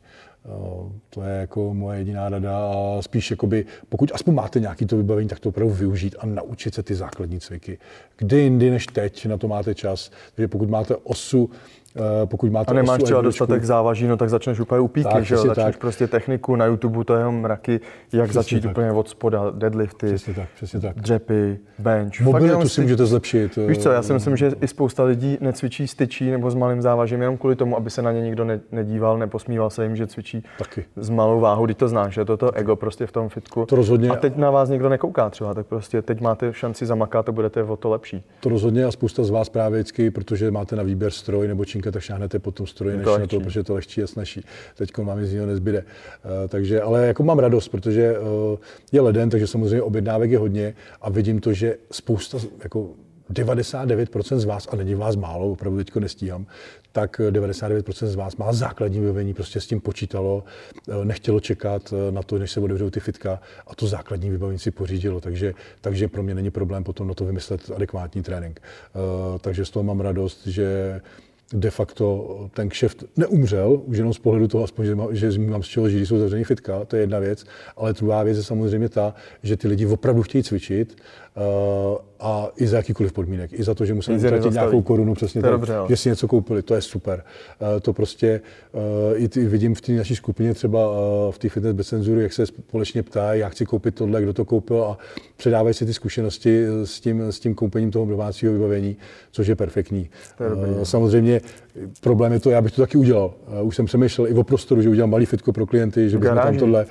To 1.09 1.21
je 1.23 1.39
jako 1.39 1.73
moje 1.73 1.99
jediná 1.99 2.29
rada 2.29 2.57
a 2.57 3.01
spíš 3.01 3.31
jakoby, 3.31 3.65
pokud 3.89 4.11
aspoň 4.13 4.33
máte 4.33 4.59
nějaký 4.59 4.85
to 4.85 4.97
vybavení, 4.97 5.29
tak 5.29 5.39
to 5.39 5.49
opravdu 5.49 5.73
využít 5.73 6.15
a 6.19 6.25
naučit 6.25 6.73
se 6.73 6.83
ty 6.83 6.95
základní 6.95 7.39
cviky. 7.39 7.77
Kdy 8.17 8.39
jindy 8.39 8.71
než 8.71 8.87
teď 8.87 9.25
na 9.25 9.37
to 9.37 9.47
máte 9.47 9.75
čas. 9.75 10.11
Takže 10.35 10.47
pokud 10.47 10.69
máte 10.69 10.95
osu 10.95 11.49
pokud 12.25 12.51
máte 12.51 12.71
a 12.71 12.73
nemáš 12.73 13.03
třeba 13.03 13.21
dostatek 13.21 13.63
závaží, 13.63 14.07
no 14.07 14.17
tak 14.17 14.29
začneš 14.29 14.59
úplně 14.59 14.79
upíky, 14.79 15.09
tak, 15.13 15.25
že 15.25 15.35
jo? 15.35 15.41
Začneš 15.41 15.65
tak. 15.65 15.77
prostě 15.77 16.07
techniku 16.07 16.55
na 16.55 16.65
YouTube, 16.65 17.03
to 17.05 17.13
je 17.13 17.19
jenom 17.19 17.41
mraky, 17.41 17.79
jak 18.13 18.23
přesně 18.23 18.33
začít 18.33 18.61
tak. 18.61 18.71
úplně 18.71 18.91
od 18.91 19.09
spoda, 19.09 19.51
deadlifty, 19.51 20.07
přesně 20.07 20.33
tak, 20.33 20.49
přesně 20.55 20.79
tak. 20.79 20.95
dřepy, 20.95 21.59
bench. 21.79 22.21
Mobilitu 22.21 22.69
si 22.69 22.81
můžete 22.81 23.05
zlepšit. 23.05 23.55
Víš 23.67 23.77
co, 23.77 23.91
já 23.91 24.03
si 24.03 24.13
myslím, 24.13 24.37
že 24.37 24.51
i 24.61 24.67
spousta 24.67 25.03
lidí 25.03 25.37
necvičí 25.41 25.87
styčí 25.87 26.31
nebo 26.31 26.51
s 26.51 26.55
malým 26.55 26.81
závažím 26.81 27.21
jenom 27.21 27.37
kvůli 27.37 27.55
tomu, 27.55 27.77
aby 27.77 27.89
se 27.89 28.01
na 28.01 28.11
ně 28.11 28.21
nikdo 28.21 28.45
ne, 28.45 28.59
nedíval, 28.71 29.17
neposmíval 29.17 29.69
se 29.69 29.83
jim, 29.83 29.95
že 29.95 30.07
cvičí 30.07 30.43
Taky. 30.57 30.85
s 30.95 31.09
malou 31.09 31.39
váhou, 31.39 31.65
když 31.65 31.77
to 31.77 31.87
znáš, 31.87 32.13
že 32.13 32.25
to 32.25 32.37
to 32.37 32.51
ego 32.51 32.75
prostě 32.75 33.05
v 33.05 33.11
tom 33.11 33.29
fitku. 33.29 33.65
To 33.65 33.75
rozhodně. 33.75 34.09
A 34.09 34.15
teď 34.15 34.35
na 34.35 34.51
vás 34.51 34.69
někdo 34.69 34.89
nekouká 34.89 35.29
třeba, 35.29 35.53
tak 35.53 35.65
prostě 35.65 36.01
teď 36.01 36.21
máte 36.21 36.53
šanci 36.53 36.85
zamakat 36.85 37.29
a 37.29 37.31
budete 37.31 37.63
o 37.63 37.77
to 37.77 37.89
lepší. 37.89 38.23
To 38.39 38.49
rozhodně 38.49 38.85
a 38.85 38.91
spousta 38.91 39.23
z 39.23 39.29
vás 39.29 39.49
právě 39.49 39.79
vždycky, 39.79 40.11
protože 40.11 40.51
máte 40.51 40.75
na 40.75 40.83
výběr 40.83 41.11
stroj 41.11 41.47
nebo 41.47 41.65
činka, 41.83 41.91
tak 41.91 42.03
šáhnete 42.03 42.39
potom 42.39 42.53
tom 42.53 42.67
stroji, 42.67 42.97
než 42.97 43.05
na 43.05 43.27
to, 43.27 43.39
protože 43.39 43.63
to 43.63 43.73
lehčí 43.73 44.03
a 44.03 44.07
snaží. 44.07 44.41
Teď 44.77 44.97
mám 44.97 45.25
z 45.25 45.33
něho 45.33 45.45
nezbyde. 45.45 45.83
Uh, 45.83 46.47
takže, 46.47 46.81
ale 46.81 47.07
jako 47.07 47.23
mám 47.23 47.39
radost, 47.39 47.67
protože 47.67 48.19
uh, 48.19 48.57
je 48.91 49.01
leden, 49.01 49.29
takže 49.29 49.47
samozřejmě 49.47 49.81
objednávek 49.81 50.31
je 50.31 50.37
hodně 50.37 50.75
a 51.01 51.09
vidím 51.09 51.39
to, 51.39 51.53
že 51.53 51.77
spousta, 51.91 52.37
jako 52.63 52.89
99% 53.31 54.37
z 54.37 54.45
vás, 54.45 54.67
a 54.71 54.75
není 54.75 54.95
vás 54.95 55.15
málo, 55.15 55.51
opravdu 55.51 55.77
teďko 55.77 55.99
nestíhám, 55.99 56.45
tak 56.91 57.19
99% 57.19 58.07
z 58.07 58.15
vás 58.15 58.35
má 58.35 58.53
základní 58.53 58.99
vybavení, 58.99 59.33
prostě 59.33 59.61
s 59.61 59.67
tím 59.67 59.81
počítalo, 59.81 60.43
eh, 60.89 61.05
nechtělo 61.05 61.39
čekat 61.39 61.93
na 62.11 62.23
to, 62.23 62.39
než 62.39 62.51
se 62.51 62.59
otevřou 62.59 62.89
ty 62.89 62.99
fitka 62.99 63.39
a 63.67 63.75
to 63.75 63.87
základní 63.87 64.29
vybavení 64.29 64.59
si 64.59 64.71
pořídilo, 64.71 65.21
takže, 65.21 65.53
takže 65.81 66.07
pro 66.07 66.23
mě 66.23 66.35
není 66.35 66.51
problém 66.51 66.83
potom 66.83 67.07
na 67.07 67.13
to 67.13 67.25
vymyslet 67.25 67.71
adekvátní 67.75 68.21
trénink. 68.21 68.61
Takže 69.41 69.65
z 69.65 69.69
toho 69.69 69.83
mám 69.83 69.99
radost, 69.99 70.47
že 70.47 71.01
de 71.53 71.71
facto 71.71 72.49
ten 72.53 72.69
kšeft 72.69 73.03
neumřel, 73.17 73.81
už 73.85 73.97
jenom 73.97 74.13
z 74.13 74.19
pohledu 74.19 74.47
toho, 74.47 74.63
aspoň, 74.63 74.85
že, 74.85 74.95
má, 74.95 75.05
že 75.11 75.39
mám 75.39 75.63
z 75.63 75.67
čeho 75.67 75.89
žít, 75.89 76.05
jsou 76.05 76.17
zavřený 76.17 76.43
fitka, 76.43 76.85
to 76.85 76.95
je 76.95 77.01
jedna 77.01 77.19
věc, 77.19 77.45
ale 77.77 77.93
druhá 77.93 78.23
věc 78.23 78.37
je 78.37 78.43
samozřejmě 78.43 78.89
ta, 78.89 79.15
že 79.43 79.57
ty 79.57 79.67
lidi 79.67 79.85
opravdu 79.85 80.23
chtějí 80.23 80.43
cvičit 80.43 80.97
a 82.19 82.47
i 82.57 82.67
za 82.67 82.77
jakýkoliv 82.77 83.13
podmínek, 83.13 83.53
i 83.53 83.63
za 83.63 83.73
to, 83.73 83.85
že 83.85 83.93
museli 83.93 84.17
utratit 84.17 84.53
nějakou 84.53 84.81
korunu, 84.81 85.13
přesně 85.13 85.41
tak, 85.41 85.51
dobře, 85.51 85.73
že 85.89 85.97
si 85.97 86.09
něco 86.09 86.27
koupili, 86.27 86.61
to 86.61 86.75
je 86.75 86.81
super. 86.81 87.23
Uh, 87.61 87.79
to 87.79 87.93
prostě 87.93 88.41
uh, 88.71 88.81
i 89.23 89.27
ty, 89.27 89.45
vidím 89.45 89.75
v 89.75 89.81
té 89.81 89.91
naší 89.91 90.15
skupině 90.15 90.53
třeba 90.53 90.79
v 91.31 91.37
té 91.37 91.49
fitness 91.49 91.75
bez 91.75 91.87
cenzury, 91.87 92.23
jak 92.23 92.33
se 92.33 92.45
společně 92.45 93.03
ptají, 93.03 93.39
já 93.39 93.49
chci 93.49 93.65
koupit 93.65 93.95
tohle, 93.95 94.21
kdo 94.21 94.33
to 94.33 94.45
koupil 94.45 94.83
a 94.83 94.97
předávají 95.37 95.73
si 95.73 95.85
ty 95.85 95.93
zkušenosti 95.93 96.65
s 96.83 96.99
tím, 96.99 97.21
s 97.21 97.39
tím 97.39 97.55
koupením 97.55 97.91
toho 97.91 98.05
domácího 98.05 98.53
vybavení, 98.53 98.97
což 99.31 99.47
je 99.47 99.55
perfektní. 99.55 100.09
To 100.37 100.43
je 100.43 100.51
uh, 100.51 100.83
samozřejmě 100.83 101.41
problém 102.01 102.33
je 102.33 102.39
to, 102.39 102.49
já 102.49 102.61
bych 102.61 102.71
to 102.71 102.81
taky 102.81 102.97
udělal. 102.97 103.33
Už 103.61 103.75
jsem 103.75 103.85
přemýšlel 103.85 104.27
i 104.27 104.33
o 104.33 104.43
prostoru, 104.43 104.81
že 104.81 104.89
udělám 104.89 105.09
malý 105.09 105.25
fitko 105.25 105.53
pro 105.53 105.65
klienty, 105.65 106.09
že 106.09 106.17
bychom 106.17 106.37
tam 106.37 106.57
tohle 106.57 106.85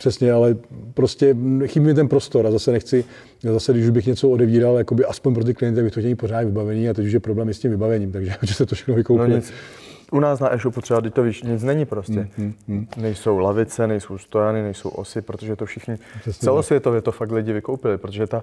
Přesně, 0.00 0.32
ale 0.32 0.56
prostě 0.94 1.36
chybí 1.66 1.86
mi 1.86 1.94
ten 1.94 2.08
prostor 2.08 2.46
a 2.46 2.50
zase 2.50 2.72
nechci, 2.72 3.04
zase 3.42 3.72
když 3.72 3.90
bych 3.90 4.06
něco 4.06 4.30
odevíral, 4.30 4.78
jakoby 4.78 5.04
aspoň 5.04 5.34
pro 5.34 5.44
ty 5.44 5.54
klienty, 5.54 5.82
bych 5.82 5.92
to 5.92 6.00
chtěl 6.00 6.16
pořád 6.16 6.44
vybavení 6.44 6.88
a 6.88 6.94
teď 6.94 7.06
už 7.06 7.12
je 7.12 7.20
problém 7.20 7.54
s 7.54 7.58
tím 7.58 7.70
vybavením, 7.70 8.12
takže 8.12 8.34
že 8.42 8.54
se 8.54 8.66
to 8.66 8.74
všechno 8.74 8.94
vykoupili. 8.94 9.28
No 9.28 9.36
nic. 9.36 9.52
U 10.12 10.20
nás 10.20 10.40
na 10.40 10.54
e-shopu 10.54 10.80
třeba, 10.80 11.00
teď 11.00 11.14
to 11.14 11.22
víš, 11.22 11.42
nic 11.42 11.62
není 11.62 11.84
prostě. 11.84 12.12
Mm, 12.12 12.44
mm, 12.44 12.54
mm. 12.68 12.86
Nejsou 12.96 13.38
lavice, 13.38 13.86
nejsou 13.86 14.18
stojany, 14.18 14.62
nejsou 14.62 14.88
osy, 14.88 15.22
protože 15.22 15.56
to 15.56 15.66
všichni 15.66 15.98
Přesně 16.20 16.44
celosvětově 16.44 17.02
to 17.02 17.12
fakt 17.12 17.32
lidi 17.32 17.52
vykoupili, 17.52 17.98
protože 17.98 18.26
ta, 18.26 18.42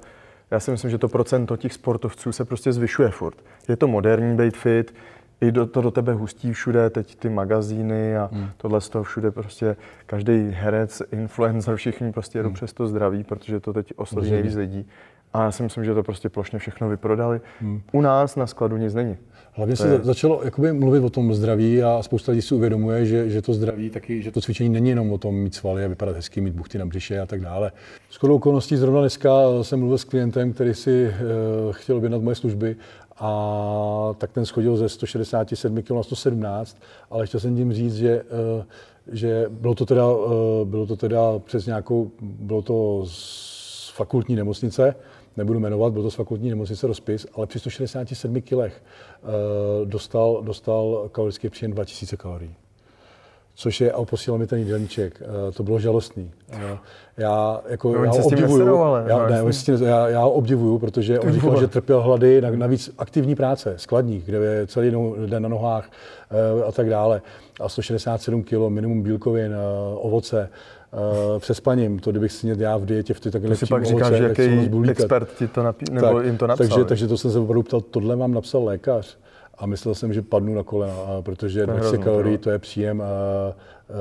já 0.52 0.60
si 0.60 0.72
myslím, 0.72 0.92
že 0.92 0.98
to 0.98 1.08
procento 1.08 1.58
těch 1.58 1.74
sportovců 1.74 2.32
se 2.32 2.46
prostě 2.46 2.74
zvyšuje 2.74 3.10
furt. 3.10 3.38
Je 3.70 3.76
to 3.76 3.88
moderní 3.88 4.38
být 4.38 4.58
fit, 4.58 4.94
i 5.42 5.52
do, 5.52 5.66
to 5.66 5.82
do 5.82 5.92
tebe 5.92 6.14
hustí 6.14 6.54
všude, 6.54 6.90
teď 6.90 7.16
ty 7.16 7.30
magazíny 7.30 8.18
a 8.18 8.30
hmm. 8.32 8.50
tohle 8.58 8.82
z 8.82 8.90
toho 8.90 9.04
všude 9.04 9.32
prostě 9.32 9.76
každý 10.06 10.50
herec, 10.52 11.02
influencer, 11.12 11.76
všichni 11.76 12.12
prostě 12.12 12.40
jedou 12.40 12.50
hmm. 12.50 12.56
přes 12.56 12.74
to 12.74 12.88
zdraví, 12.88 13.24
protože 13.24 13.60
to 13.60 13.74
teď 13.74 13.94
osloví 13.96 14.32
nejvíc 14.32 14.56
lidí. 14.56 14.86
A 15.34 15.44
já 15.44 15.52
si 15.52 15.64
myslím, 15.64 15.86
že 15.86 15.94
to 15.94 16.04
prostě 16.04 16.30
plošně 16.30 16.60
všechno 16.60 16.90
vyprodali. 16.90 17.42
Hmm. 17.60 17.82
U 17.92 18.02
nás 18.02 18.36
na 18.36 18.48
skladu 18.48 18.78
nic 18.78 18.94
není. 18.94 19.18
Hlavně 19.52 19.76
se 19.76 19.88
je... 19.88 20.00
začalo 20.00 20.42
jakoby 20.44 20.74
mluvit 20.74 21.04
o 21.04 21.10
tom 21.10 21.34
zdraví 21.34 21.84
a 21.84 22.04
spousta 22.04 22.32
lidí 22.32 22.42
si 22.42 22.56
uvědomuje, 22.56 23.06
že, 23.06 23.30
že 23.30 23.42
to 23.42 23.54
zdraví 23.54 23.90
taky, 23.90 24.22
že 24.22 24.32
to 24.32 24.42
cvičení 24.42 24.70
není 24.70 24.90
jenom 24.90 25.12
o 25.12 25.18
tom 25.18 25.36
mít 25.36 25.56
svaly 25.56 25.86
a 25.86 25.88
vypadat 25.88 26.16
hezky, 26.16 26.42
mít 26.42 26.54
buchty 26.54 26.78
na 26.78 26.86
břiše 26.86 27.20
a 27.20 27.26
tak 27.26 27.42
dále. 27.42 27.72
S 28.10 28.24
okolností 28.24 28.78
zrovna 28.78 29.00
dneska 29.00 29.32
jsem 29.62 29.80
mluvil 29.80 29.98
s 29.98 30.04
klientem, 30.04 30.54
který 30.54 30.74
si 30.74 31.08
uh, 31.08 31.74
chtěl 31.74 31.98
objednat 31.98 32.22
moje 32.22 32.36
služby 32.36 32.76
a 33.20 34.14
tak 34.18 34.32
ten 34.32 34.46
schodil 34.46 34.78
ze 34.78 34.90
167 34.90 35.82
kg 35.84 35.92
na 35.92 36.04
117, 36.04 36.78
ale 37.10 37.28
chtěl 37.28 37.40
jsem 37.40 37.56
tím 37.56 37.74
říct, 37.74 37.96
že, 37.96 38.24
eh, 38.60 38.66
že 39.12 39.46
bylo, 39.50 39.76
to 39.76 39.86
teda, 39.86 40.04
eh, 40.08 40.66
bylo 40.66 40.86
to 40.86 40.96
teda 40.96 41.40
přes 41.40 41.66
nějakou, 41.66 42.12
bylo 42.22 42.62
to 42.62 43.04
z 43.08 43.92
fakultní 43.96 44.36
nemocnice, 44.36 44.96
nebudu 45.38 45.60
jmenovat, 45.60 45.94
byl 45.94 46.04
to 46.04 46.12
z 46.12 46.16
fakultní 46.16 46.50
nemocnice 46.50 46.88
rozpis, 46.88 47.28
ale 47.34 47.48
při 47.48 47.60
167 47.60 48.42
kg 48.42 48.54
eh, 48.54 48.72
dostal, 49.86 50.42
dostal 50.44 51.10
kalorický 51.12 51.50
příjem 51.50 51.72
2000 51.72 52.18
kalorií 52.18 52.56
což 53.58 53.82
je, 53.82 53.92
a 53.92 54.06
posílal 54.06 54.38
mi 54.38 54.48
ten 54.48 54.60
jídelníček. 54.60 55.22
To 55.54 55.64
bylo 55.64 55.80
žalostný. 55.80 56.32
Já, 57.18 57.62
jako, 57.70 57.94
no, 57.94 58.04
já 58.04 58.12
ho 58.12 58.26
obdivuju, 58.26 58.78
ale, 58.78 59.06
já, 59.08 59.18
no, 59.18 59.28
ne, 59.28 59.52
tím, 59.52 59.84
já, 59.84 60.08
já 60.08 60.22
ho 60.22 60.32
obdivuju, 60.32 60.80
protože 60.80 61.20
on 61.20 61.34
říkal, 61.34 61.60
že 61.60 61.68
trpěl 61.68 62.02
hlady, 62.02 62.42
navíc 62.42 62.92
aktivní 62.98 63.36
práce, 63.36 63.74
skladník, 63.78 64.26
kde 64.26 64.38
je 64.38 64.68
celý 64.68 64.92
den 65.26 65.44
na 65.44 65.50
nohách 65.50 65.90
eh, 66.32 66.64
a 66.64 66.72
tak 66.72 66.90
dále. 66.90 67.22
A 67.60 67.70
167 67.70 68.44
kg, 68.44 68.70
minimum 68.70 69.02
bílkovin, 69.02 69.54
eh, 69.54 69.58
ovoce, 69.96 70.50
uh, 70.92 71.40
přespaním. 71.40 72.00
To, 72.00 72.12
kdybych 72.12 72.32
si 72.32 72.56
já 72.58 72.78
v 72.78 72.86
dietě 72.86 73.14
v 73.14 73.20
ty 73.20 73.32
takhle 73.32 73.56
si 73.56 73.66
pak 73.66 73.86
říkáš, 73.86 74.14
že 74.14 74.24
jaký 74.24 74.72
expert 74.90 75.30
ti 75.38 75.48
to 75.48 75.64
napí- 75.64 75.92
nebo 75.92 76.08
tak, 76.08 76.26
jim 76.26 76.38
to 76.38 76.48
napsal. 76.48 76.68
Takže, 76.68 76.86
takže 76.86 77.08
to 77.08 77.18
jsem 77.18 77.32
se 77.32 77.40
opravdu 77.40 77.64
ptal, 77.64 77.82
tohle 77.82 78.16
mám 78.16 78.34
napsal 78.34 78.64
lékař. 78.64 79.18
A 79.58 79.66
myslel 79.66 79.96
jsem, 79.96 80.14
že 80.14 80.22
padnu 80.22 80.56
na 80.56 80.64
kolena, 80.64 81.22
protože 81.22 81.66
200 81.66 81.98
kalorií 81.98 82.38
to 82.38 82.50
je 82.50 82.60
příjem 82.60 83.04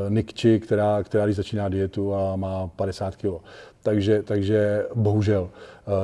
Nikči, 0.08 0.60
která, 0.60 1.02
která 1.02 1.24
když 1.24 1.36
začíná 1.36 1.68
dietu 1.68 2.14
a 2.14 2.36
má 2.36 2.70
50 2.76 3.16
kg. 3.16 3.26
Takže, 3.86 4.22
takže 4.22 4.86
bohužel. 4.94 5.48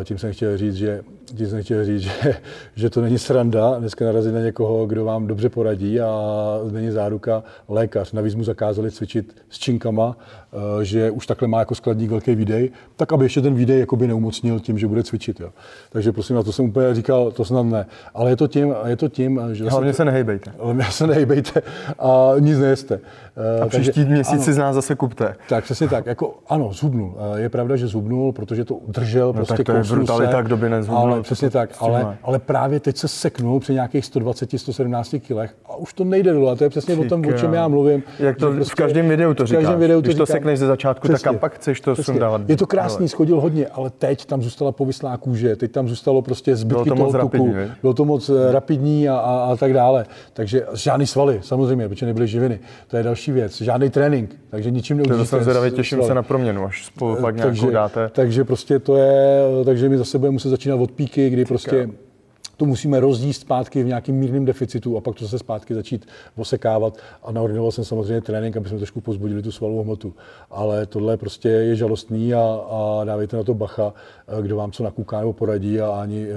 Eh, 0.01 0.05
tím 0.05 0.19
jsem 0.19 0.33
chtěl 0.33 0.59
říct, 0.59 0.75
že, 0.75 1.03
tím 1.35 1.47
jsem 1.47 1.63
chtěl 1.63 1.85
říct, 1.85 2.01
že, 2.23 2.35
že 2.75 2.91
to 2.91 3.01
není 3.01 3.19
sranda 3.19 3.79
dneska 3.79 4.05
narazit 4.05 4.35
na 4.35 4.41
někoho, 4.41 4.87
kdo 4.87 5.05
vám 5.05 5.27
dobře 5.27 5.49
poradí 5.49 6.01
a 6.01 6.11
není 6.71 6.91
záruka 6.91 7.43
lékař. 7.69 8.13
Navíc 8.13 8.35
mu 8.35 8.45
zakázali 8.45 8.91
cvičit 8.91 9.37
s 9.51 9.59
činkama, 9.59 10.17
eh, 10.53 10.85
že 10.85 11.11
už 11.11 11.27
takhle 11.27 11.49
má 11.49 11.59
jako 11.59 11.75
skladník 11.75 12.11
velký 12.11 12.35
výdej, 12.35 12.71
tak 12.97 13.13
aby 13.13 13.25
ještě 13.25 13.41
ten 13.41 13.55
výdej 13.55 13.81
jakoby 13.81 14.07
neumocnil 14.07 14.61
tím, 14.61 14.79
že 14.79 14.87
bude 14.87 15.03
cvičit. 15.03 15.41
Jo. 15.41 15.51
Takže 15.91 16.13
prosím, 16.13 16.37
na 16.37 16.43
to 16.43 16.53
jsem 16.53 16.65
úplně 16.65 16.95
říkal, 16.95 17.31
to 17.31 17.45
snad 17.45 17.63
ne. 17.63 17.87
Ale 18.15 18.31
je 18.31 18.37
to 18.37 18.49
tím, 18.49 18.75
je 18.87 18.97
to 18.97 19.09
tím 19.09 19.41
že... 19.53 19.65
Hlavně 19.65 19.93
se 19.93 20.05
nehejbejte. 20.05 20.53
Hlavně 20.59 20.85
se 20.85 21.07
nehejbejte 21.07 21.63
a 21.99 22.33
nic 22.39 22.59
nejeste. 22.59 23.01
A 23.63 23.69
příští 23.81 24.05
měsíc 24.05 24.45
si 24.45 24.53
z 24.53 24.59
nás 24.59 24.75
zase 24.75 24.95
kupte. 24.95 25.35
Tak, 25.49 25.65
přesně 25.65 25.89
tak. 25.89 26.07
Jako, 26.07 26.35
ano, 26.49 26.73
zhubnul. 26.73 27.15
Je 27.37 27.49
pravda, 27.49 27.77
že 27.77 27.87
zhubnul, 27.87 28.33
protože 28.33 28.65
to 28.65 28.79
držel 28.89 29.27
no, 29.27 29.33
prostě 29.33 29.65
to 29.65 29.73
je 29.73 29.83
brutalita, 29.83 30.43
kdo 30.43 30.57
by 30.57 30.69
nezhodnul. 30.69 31.13
Ale 31.13 31.23
přesně 31.23 31.51
tak, 31.51 31.71
ale, 31.81 32.17
ale 32.23 32.39
právě 32.39 32.81
teď 32.81 32.97
se 32.97 33.09
seknul 33.09 33.61
při 33.61 33.75
nějakých 33.75 34.05
120-117 34.05 35.21
kilech 35.21 35.55
a 35.67 35.77
už 35.77 35.93
to 35.93 36.05
nejde 36.05 36.33
dolů. 36.33 36.49
A 36.49 36.55
to 36.55 36.65
je 36.65 36.71
přesně 36.71 36.95
Říká. 36.95 37.07
o 37.07 37.09
tom, 37.09 37.27
o 37.27 37.33
čem 37.33 37.55
já 37.55 37.69
mluvím. 37.69 38.03
Jak 38.19 38.37
to 38.37 38.53
prostě, 38.53 38.73
v 38.73 38.75
každém 38.75 39.09
videu 39.09 39.35
to 39.35 39.47
říkáš. 39.47 39.77
Videu 39.77 40.01
to 40.03 40.07
Když 40.07 40.17
to 40.17 40.27
sekneš 40.27 40.59
ze 40.59 40.67
začátku, 40.67 41.09
přesně, 41.09 41.25
tak 41.25 41.33
kam 41.33 41.39
pak 41.39 41.55
chceš 41.55 41.81
to 41.81 41.97
sundávat? 41.97 42.41
Je 42.49 42.57
to 42.57 42.67
krásný, 42.67 43.09
schodil 43.09 43.41
hodně, 43.41 43.67
ale 43.67 43.91
teď 43.91 44.25
tam 44.25 44.43
zůstala 44.43 44.73
povyslá 44.73 45.17
kůže, 45.17 45.57
teď 45.57 45.73
tam 45.73 45.89
zůstalo 45.89 46.23
prostě 46.23 46.57
zbytky 46.57 46.91
bylo 46.91 47.13
to 47.13 47.19
toho 47.19 47.29
tuku, 47.29 47.55
bylo 47.83 47.95
to 47.95 48.05
moc 48.05 48.29
eh, 48.29 48.53
rapidní 48.53 49.09
a, 49.09 49.17
a, 49.17 49.53
a, 49.53 49.57
tak 49.57 49.73
dále. 49.73 50.07
Takže 50.33 50.67
žádný 50.75 51.07
svaly, 51.07 51.41
samozřejmě, 51.43 51.89
protože 51.89 52.07
nebyly 52.07 52.27
živiny. 52.27 52.61
To 52.89 52.97
je 52.97 53.03
další 53.03 53.33
věc. 53.33 53.61
Žádný 53.63 53.91
trénink, 53.91 54.37
takže 54.51 54.71
ničím 54.71 54.97
neudíte. 54.97 55.17
To 55.17 55.25
jsem 55.25 55.43
zvědavý, 55.43 55.71
těším 55.71 56.03
se 56.03 56.15
na 56.15 56.23
proměnu, 56.23 56.65
až 56.65 56.87
spolu 56.87 57.17
pak 57.17 57.37
nějakou 57.37 57.71
dáte. 57.71 58.11
Takže 58.13 58.45
prostě 58.45 58.79
to 58.79 58.97
je, 58.97 59.43
takže 59.65 59.89
my 59.89 59.99
zase 59.99 60.19
budeme 60.19 60.33
muset 60.33 60.49
začínat 60.49 60.77
od 60.77 60.91
píky, 60.91 61.31
kdy 61.31 61.45
prostě 61.45 61.89
to 62.63 62.67
musíme 62.67 63.01
rozjíst 63.01 63.41
zpátky 63.41 63.83
v 63.83 63.87
nějakým 63.87 64.15
mírným 64.15 64.45
deficitu 64.45 64.97
a 64.97 65.01
pak 65.01 65.15
to 65.15 65.25
zase 65.25 65.39
zpátky 65.39 65.75
začít 65.75 66.07
osekávat. 66.37 66.99
A 67.25 67.33
naordinoval 67.33 67.73
jsem 67.73 67.85
samozřejmě 67.85 68.21
trénink, 68.21 68.57
aby 68.57 68.69
jsme 68.69 68.79
trošku 68.79 69.01
pozbudili 69.01 69.43
tu 69.43 69.53
svalovou 69.53 69.83
hmotu. 69.83 70.15
Ale 70.51 70.87
tohle 70.87 71.17
prostě 71.17 71.49
je 71.49 71.77
žalostný 71.77 72.35
a, 72.35 72.41
a 72.71 73.05
dávejte 73.05 73.37
na 73.37 73.43
to 73.43 73.55
bacha, 73.55 73.93
kdo 74.43 74.57
vám 74.57 74.73
co 74.73 74.83
nakouká 74.83 75.19
nebo 75.19 75.33
poradí 75.33 75.81
a 75.81 75.91
ani 75.91 76.27
eh, 76.31 76.35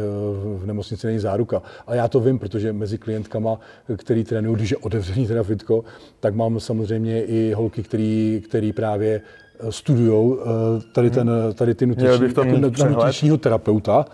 v 0.58 0.66
nemocnici 0.66 1.08
není 1.08 1.20
záruka. 1.20 1.62
A 1.88 1.96
já 1.96 2.08
to 2.08 2.20
vím, 2.20 2.40
protože 2.40 2.74
mezi 2.74 2.98
klientkama, 2.98 3.60
který 3.98 4.24
trénují, 4.24 4.56
když 4.56 4.72
je 4.72 4.78
otevřený 4.78 5.28
teda 5.28 5.44
fitko, 5.44 5.84
tak 6.20 6.36
mám 6.36 6.60
samozřejmě 6.60 7.24
i 7.24 7.54
holky, 7.54 7.84
který, 7.84 8.44
který 8.50 8.74
právě 8.74 9.22
eh, 9.60 9.72
studují 9.72 10.34
eh, 10.34 10.46
tady, 10.94 11.10
ten, 11.10 11.32
tady 11.54 11.76
ty 11.76 11.86
nutriční, 11.86 12.90
nutričního 12.90 13.38
terapeuta, 13.38 14.06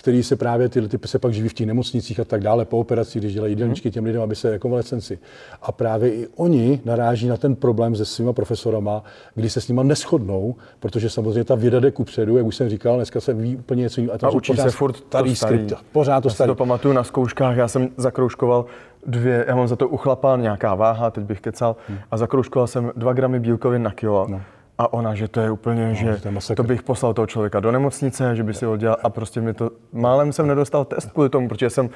který 0.00 0.22
se 0.22 0.36
právě 0.36 0.68
ty 0.68 0.88
typy 0.88 1.08
se 1.08 1.18
pak 1.18 1.32
živí 1.32 1.48
v 1.48 1.54
těch 1.54 1.66
nemocnicích 1.66 2.20
a 2.20 2.24
tak 2.24 2.42
dále, 2.42 2.64
po 2.64 2.78
operaci, 2.78 3.18
když 3.18 3.34
dělají 3.34 3.52
jídelníčky 3.52 3.90
těm 3.90 4.04
lidem, 4.04 4.22
aby 4.22 4.36
se 4.36 4.52
jako 4.52 4.62
konvalescenci. 4.62 5.18
A 5.62 5.72
právě 5.72 6.14
i 6.14 6.28
oni 6.36 6.80
naráží 6.84 7.28
na 7.28 7.36
ten 7.36 7.56
problém 7.56 7.96
se 7.96 8.04
svýma 8.04 8.32
profesorama, 8.32 9.04
kdy 9.34 9.50
se 9.50 9.60
s 9.60 9.68
nima 9.68 9.82
neschodnou, 9.82 10.54
protože 10.78 11.10
samozřejmě 11.10 11.44
ta 11.44 11.54
věda 11.54 11.80
jde 11.80 11.90
kupředu, 11.90 12.36
jak 12.36 12.46
už 12.46 12.56
jsem 12.56 12.68
říkal, 12.68 12.96
dneska 12.96 13.20
se 13.20 13.34
ví 13.34 13.56
úplně 13.56 13.82
něco 13.82 14.00
jiného. 14.00 14.18
A, 14.22 14.26
a 14.26 14.30
učí 14.30 14.56
se 14.56 14.70
furt 14.70 14.96
starý 14.96 15.36
skript. 15.36 15.72
Pořád 15.92 16.20
to 16.20 16.28
já 16.28 16.34
starý. 16.34 16.48
to 16.48 16.54
pamatuju 16.54 16.94
na 16.94 17.04
zkouškách, 17.04 17.56
já 17.56 17.68
jsem 17.68 17.88
zakrouškoval 17.96 18.64
dvě, 19.06 19.44
já 19.48 19.56
mám 19.56 19.68
za 19.68 19.76
to 19.76 19.88
uchlapal 19.88 20.38
nějaká 20.38 20.74
váha, 20.74 21.10
teď 21.10 21.24
bych 21.24 21.40
kecal, 21.40 21.76
hmm. 21.88 21.98
a 22.10 22.16
zakrouškoval 22.16 22.66
jsem 22.66 22.92
dva 22.96 23.12
gramy 23.12 23.40
bílkovin 23.40 23.82
na 23.82 23.90
kilo. 23.90 24.26
No. 24.28 24.40
A 24.80 24.92
ona, 24.92 25.14
že 25.14 25.28
to 25.28 25.40
je 25.40 25.50
úplně, 25.50 25.88
no, 25.88 25.94
že 25.94 26.20
to, 26.46 26.54
to 26.54 26.62
bych 26.62 26.82
poslal 26.82 27.14
toho 27.14 27.26
člověka 27.26 27.60
do 27.60 27.72
nemocnice, 27.72 28.36
že 28.36 28.42
by 28.42 28.54
si 28.54 28.64
ho 28.64 28.76
dělal 28.76 28.96
a 29.02 29.10
prostě 29.10 29.40
mi 29.40 29.54
to, 29.54 29.70
málem 29.92 30.32
jsem 30.32 30.46
nedostal 30.46 30.84
test 30.84 31.12
kvůli 31.12 31.28
tomu, 31.28 31.48
protože 31.48 31.70
jsem 31.70 31.90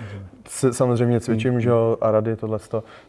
se, 0.48 0.72
samozřejmě 0.72 1.20
cvičím, 1.20 1.60
že 1.60 1.68
jo, 1.68 1.96
a 2.00 2.10
rady 2.10 2.36
tohle, 2.36 2.58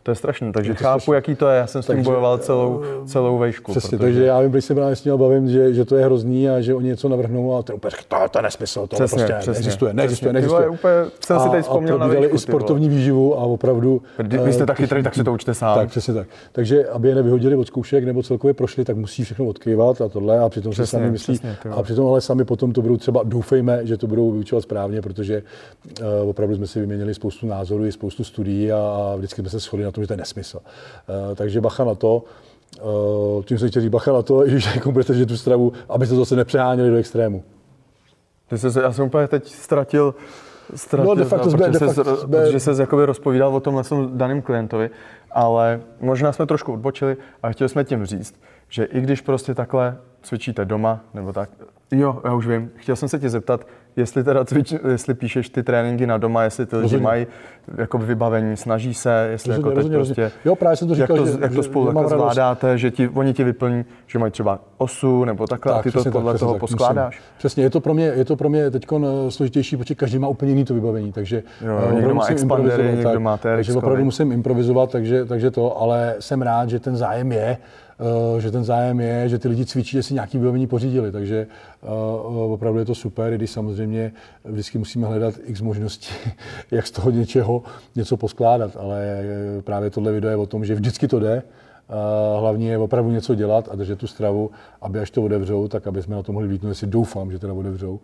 to 0.03 0.11
je 0.11 0.15
strašné. 0.15 0.51
Takže 0.51 0.71
je 0.71 0.75
chápu, 0.75 0.99
strašný. 0.99 1.13
jaký 1.13 1.35
to 1.35 1.47
je, 1.47 1.57
já 1.57 1.67
jsem 1.67 1.81
s 1.81 1.85
tím 1.85 1.95
takže, 1.95 2.09
bojoval 2.09 2.37
celou, 2.37 2.83
celou 3.05 3.37
vejšku. 3.37 3.71
Přesně, 3.71 3.97
protože... 3.97 4.07
takže 4.07 4.25
já 4.25 4.41
vím, 4.41 4.51
když 4.51 4.65
se 4.65 4.75
právě 4.75 4.95
s 4.95 5.01
tím 5.01 5.17
bavím, 5.17 5.49
že, 5.49 5.73
že 5.73 5.85
to 5.85 5.95
je 5.95 6.05
hrozný 6.05 6.49
a 6.49 6.61
že 6.61 6.75
oni 6.75 6.87
něco 6.87 7.09
navrhnou 7.09 7.57
a 7.57 7.63
to, 7.63 7.75
úplně, 7.75 7.91
to, 8.07 8.17
to 8.31 8.39
je 8.39 8.43
nesmysl, 8.43 8.87
to 8.87 8.95
přesně, 8.95 9.17
prostě 9.17 9.33
přesně, 9.33 9.51
neexistuje, 9.51 9.93
neexistuje, 9.93 10.33
neexistuje. 10.33 10.61
Přesně. 10.61 10.79
Úplně, 10.79 11.11
jsem 11.25 11.39
si 11.39 11.49
teď 11.49 11.61
vzpomněl 11.61 11.95
a, 11.95 11.99
na 11.99 12.07
výšku, 12.07 12.35
i 12.35 12.39
sportovní 12.39 12.89
výživu 12.89 13.39
a 13.39 13.41
opravdu... 13.41 14.01
Když 14.17 14.55
jste 14.55 14.65
tak 14.65 14.77
chytrý, 14.77 15.03
tak 15.03 15.15
si 15.15 15.23
to 15.23 15.33
učte 15.33 15.53
sám. 15.53 15.77
Tak, 15.77 15.89
přesně 15.89 16.13
tak. 16.13 16.27
Takže 16.51 16.87
aby 16.87 17.07
je 17.09 17.15
nevyhodili 17.15 17.55
od 17.55 17.67
zkoušek 17.67 18.03
nebo 18.03 18.23
celkově 18.23 18.53
prošli, 18.53 18.85
tak 18.85 18.97
musí 18.97 19.23
všechno 19.23 19.45
odkývat 19.65 20.01
a 20.01 20.09
tohle 20.09 20.39
a 20.39 20.49
přitom 20.49 20.71
přesně, 20.71 20.85
se 20.85 20.91
sami 20.91 21.11
myslí, 21.11 21.33
přesně, 21.33 21.57
a 21.71 21.83
přitom 21.83 22.07
ale 22.07 22.21
sami 22.21 22.45
potom 22.45 22.71
to 22.71 22.81
budou 22.81 22.97
třeba, 22.97 23.23
doufejme, 23.23 23.85
že 23.85 23.97
to 23.97 24.07
budou 24.07 24.31
vyučovat 24.31 24.63
správně, 24.63 25.01
protože 25.01 25.43
uh, 26.01 26.29
opravdu 26.29 26.55
jsme 26.55 26.67
si 26.67 26.79
vyměnili 26.79 27.13
spoustu 27.13 27.47
názorů 27.47 27.85
i 27.85 27.91
spoustu 27.91 28.23
studií 28.23 28.71
a, 28.71 28.77
a 28.77 29.15
vždycky 29.15 29.41
jsme 29.41 29.49
se 29.49 29.59
shodli 29.59 29.85
na 29.85 29.91
tom, 29.91 30.03
že 30.03 30.07
to 30.07 30.13
je 30.13 30.17
nesmysl. 30.17 30.57
Uh, 30.57 31.35
takže 31.35 31.61
bacha 31.61 31.83
na 31.83 31.95
to. 31.95 32.23
Uh, 33.37 33.43
tím 33.43 33.57
jsem 33.57 33.69
chtěl 33.69 33.81
říct 33.81 33.91
bacha 33.91 34.13
na 34.13 34.21
to, 34.21 34.47
že 34.47 34.69
jako 34.75 34.91
budete 34.91 35.25
tu 35.25 35.37
stravu, 35.37 35.71
aby 35.89 36.07
se 36.07 36.15
zase 36.15 36.35
nepřeháněli 36.35 36.89
do 36.89 36.95
extrému. 36.95 37.43
Ty 38.49 38.57
jsi, 38.57 38.79
já 38.81 38.91
jsem 38.91 39.05
úplně 39.05 39.27
teď 39.27 39.47
ztratil, 39.47 40.15
ztratil 40.75 41.15
no, 41.15 41.15
de 41.15 41.25
facto 41.25 41.49
no, 41.49 41.57
protože, 41.57 41.79
se, 41.79 42.03
protože 42.03 42.59
se 42.59 42.81
jakoby 42.81 43.05
rozpovídal 43.05 43.55
o 43.55 43.59
tomhle 43.59 43.83
daném 44.13 44.41
klientovi, 44.41 44.89
ale 45.31 45.81
možná 46.01 46.33
jsme 46.33 46.45
trošku 46.45 46.73
odbočili 46.73 47.17
a 47.43 47.51
chtěli 47.51 47.69
jsme 47.69 47.83
tím 47.83 48.05
říct, 48.05 48.35
že 48.75 48.83
i 48.83 49.01
když 49.01 49.21
prostě 49.21 49.53
takhle 49.53 49.97
cvičíte 50.21 50.65
doma, 50.65 50.99
nebo 51.13 51.33
tak, 51.33 51.49
jo, 51.91 52.21
já 52.25 52.33
už 52.33 52.47
vím, 52.47 52.71
chtěl 52.75 52.95
jsem 52.95 53.09
se 53.09 53.19
tě 53.19 53.29
zeptat, 53.29 53.67
jestli 53.95 54.23
teda 54.23 54.45
cvič, 54.45 54.73
jestli 54.91 55.13
píšeš 55.13 55.49
ty 55.49 55.63
tréninky 55.63 56.07
na 56.07 56.17
doma, 56.17 56.43
jestli 56.43 56.65
ty 56.65 56.77
lidi 56.77 56.97
mají 56.97 57.27
jako 57.77 57.97
vybavení, 57.97 58.57
snaží 58.57 58.93
se, 58.93 59.27
jestli 59.31 59.55
rozhodně, 59.55 59.69
jako 59.69 59.81
teď 59.81 59.97
rozhodně, 59.97 60.23
prostě, 60.23 60.49
jo, 60.49 60.55
právě 60.55 60.77
jsem 60.77 60.87
to 60.87 60.95
říkal, 60.95 61.17
jak 61.17 61.25
to, 61.25 61.31
že, 61.31 61.37
jak 61.41 61.53
to 61.53 61.63
spolu 61.63 61.91
že, 61.91 62.01
že 62.01 62.07
zvládáte, 62.07 62.77
že 62.77 62.91
ti, 62.91 63.07
oni 63.07 63.33
ti 63.33 63.43
vyplní, 63.43 63.85
že 64.07 64.19
mají 64.19 64.31
třeba 64.31 64.59
osu 64.77 65.25
nebo 65.25 65.47
takhle 65.47 65.73
tak, 65.73 65.79
a 65.79 65.83
ty 65.83 65.91
to 65.91 66.11
podle 66.11 66.33
tak, 66.33 66.39
toho 66.39 66.53
tak, 66.53 66.59
poskládáš. 66.59 67.15
Musím. 67.15 67.35
Přesně, 67.37 67.63
je 67.63 67.69
to 67.69 67.79
pro 67.79 67.93
mě, 67.93 68.05
je 68.05 68.25
to 68.25 68.35
pro 68.35 68.49
mě 68.49 68.71
teď 68.71 68.85
eh, 68.93 69.31
složitější, 69.31 69.77
protože 69.77 69.95
každý 69.95 70.19
má 70.19 70.27
úplně 70.27 70.51
jiný 70.51 70.65
to 70.65 70.73
vybavení, 70.73 71.11
takže 71.11 71.43
jo, 71.61 71.81
uh, 71.87 71.93
někdo 71.93 72.15
má 72.15 72.25
expandery, 72.27 72.95
někdo 72.95 73.19
má 73.19 73.37
Takže 73.37 73.73
opravdu 73.73 74.05
musím 74.05 74.31
improvizovat, 74.31 74.91
takže, 74.91 75.25
takže 75.25 75.51
to, 75.51 75.81
ale 75.81 76.15
jsem 76.19 76.41
rád, 76.41 76.69
že 76.69 76.79
ten 76.79 76.97
zájem 76.97 77.31
je, 77.31 77.57
Eh, 77.57 77.84
že 78.39 78.51
ten 78.51 78.63
zájem 78.63 78.99
je, 78.99 79.29
že 79.29 79.39
ty 79.39 79.47
lidi 79.47 79.65
cvičí, 79.65 79.91
že 79.91 80.03
si 80.03 80.13
nějaký 80.13 80.37
vybavení 80.37 80.67
pořídili. 80.67 81.11
Takže 81.11 81.47
uh, 81.81 82.51
opravdu 82.51 82.79
je 82.79 82.85
to 82.85 82.95
super, 82.95 83.35
když 83.35 83.51
samozřejmě 83.51 84.11
vždycky 84.43 84.77
musíme 84.77 85.07
hledat 85.07 85.33
x 85.43 85.61
možností, 85.61 86.13
jak 86.71 86.87
z 86.87 86.91
toho 86.91 87.11
něčeho 87.11 87.63
něco 87.95 88.17
poskládat. 88.17 88.77
Ale 88.77 89.23
právě 89.61 89.89
tohle 89.89 90.11
video 90.11 90.29
je 90.29 90.35
o 90.35 90.45
tom, 90.45 90.65
že 90.65 90.75
vždycky 90.75 91.07
to 91.07 91.19
jde. 91.19 91.43
Hlavně 92.39 92.71
je 92.71 92.77
opravdu 92.77 93.11
něco 93.11 93.35
dělat 93.35 93.69
a 93.71 93.75
držet 93.75 93.99
tu 93.99 94.07
stravu, 94.07 94.51
aby 94.81 94.99
až 94.99 95.11
to 95.11 95.23
otevřou, 95.23 95.67
tak 95.67 95.87
aby 95.87 96.01
jsme 96.01 96.15
na 96.15 96.23
to 96.23 96.33
mohli 96.33 96.47
víc. 96.47 96.61
No, 96.61 96.69
jestli 96.69 96.87
doufám, 96.87 97.31
že 97.31 97.39
teda 97.39 97.53
otevřou. 97.53 97.91
Uh, 97.91 97.99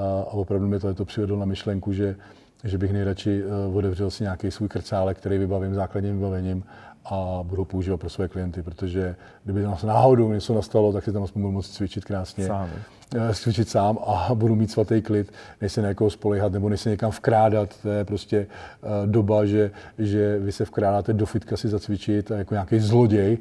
a 0.00 0.32
opravdu 0.32 0.66
mi 0.66 0.80
to, 0.80 1.04
přivedlo 1.04 1.36
na 1.36 1.46
myšlenku, 1.46 1.92
že 1.92 2.16
že 2.64 2.78
bych 2.78 2.92
nejradši 2.92 3.42
otevřel 3.74 4.10
si 4.10 4.22
nějaký 4.22 4.50
svůj 4.50 4.68
krcálek, 4.68 5.18
který 5.18 5.38
vybavím 5.38 5.74
základním 5.74 6.16
vybavením 6.16 6.64
a 7.04 7.40
budou 7.42 7.64
používat 7.64 7.96
pro 7.96 8.10
své 8.10 8.28
klienty, 8.28 8.62
protože 8.62 9.16
kdyby 9.44 9.62
nás 9.62 9.82
náhodou 9.82 10.32
něco 10.32 10.54
nastalo, 10.54 10.92
tak 10.92 11.04
si 11.04 11.12
tam 11.12 11.22
aspoň 11.22 11.42
budu 11.42 11.52
moct 11.52 11.70
cvičit 11.70 12.04
krásně. 12.04 12.46
Sám. 12.46 12.70
Eh, 13.14 13.34
cvičit 13.34 13.68
sám 13.68 13.98
a 14.06 14.34
budu 14.34 14.54
mít 14.54 14.70
svatý 14.70 15.02
klid, 15.02 15.32
než 15.60 15.72
se 15.72 15.82
na 15.82 15.88
někoho 15.88 16.10
spolehat 16.10 16.52
nebo 16.52 16.68
než 16.68 16.80
se 16.80 16.90
někam 16.90 17.10
vkrádat. 17.10 17.68
To 17.82 17.88
je 17.88 18.04
prostě 18.04 18.46
uh, 18.82 19.10
doba, 19.10 19.44
že, 19.44 19.70
že 19.98 20.38
vy 20.38 20.52
se 20.52 20.64
vkrádáte 20.64 21.12
do 21.12 21.26
fitka 21.26 21.56
si 21.56 21.68
zacvičit 21.68 22.30
a 22.30 22.36
jako 22.36 22.54
nějaký 22.54 22.80
zloděj, 22.80 23.38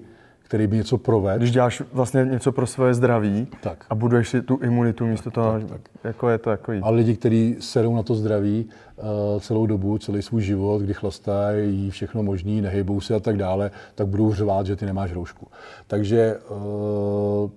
který 0.54 0.68
by 0.68 0.78
něco 0.78 0.98
provedl. 0.98 1.38
Když 1.38 1.52
děláš 1.52 1.84
vlastně 1.94 2.26
něco 2.26 2.52
pro 2.52 2.68
svoje 2.68 2.94
zdraví 2.94 3.48
tak. 3.62 3.86
a 3.90 3.96
buduješ 3.96 4.30
si 4.30 4.42
tu 4.42 4.60
imunitu 4.64 5.06
místo 5.06 5.32
tak, 5.32 5.34
toho, 5.34 5.60
tak, 5.60 5.70
tak. 5.70 5.82
jako 6.04 6.30
je 6.30 6.38
to 6.38 6.50
jako 6.50 6.72
A 6.82 6.90
lidi, 6.90 7.16
kteří 7.16 7.56
serou 7.60 7.96
na 7.96 8.04
to 8.04 8.16
zdraví 8.16 8.70
uh, 8.96 9.40
celou 9.40 9.66
dobu, 9.66 9.98
celý 9.98 10.22
svůj 10.22 10.42
život, 10.42 10.82
kdy 10.82 10.94
chlastají, 10.94 11.76
jí 11.76 11.92
všechno 11.92 12.24
možný, 12.24 12.62
nehybou 12.62 13.02
se 13.02 13.16
a 13.16 13.20
tak 13.20 13.38
dále, 13.38 13.72
tak 13.96 14.08
budou 14.08 14.34
řvát, 14.34 14.66
že 14.66 14.76
ty 14.76 14.86
nemáš 14.86 15.14
roušku. 15.14 15.48
Takže 15.88 16.38
uh, 16.50 16.58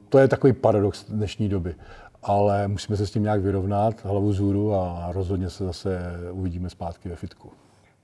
to 0.08 0.18
je 0.18 0.28
takový 0.28 0.52
paradox 0.52 1.04
dnešní 1.08 1.48
doby. 1.48 1.74
Ale 2.22 2.68
musíme 2.68 2.96
se 2.96 3.06
s 3.06 3.10
tím 3.10 3.22
nějak 3.22 3.40
vyrovnat, 3.40 4.04
hlavu 4.04 4.32
zůru 4.32 4.74
a 4.74 5.08
rozhodně 5.12 5.50
se 5.50 5.64
zase 5.64 6.00
uvidíme 6.32 6.70
zpátky 6.70 7.08
ve 7.08 7.16
fitku. 7.16 7.50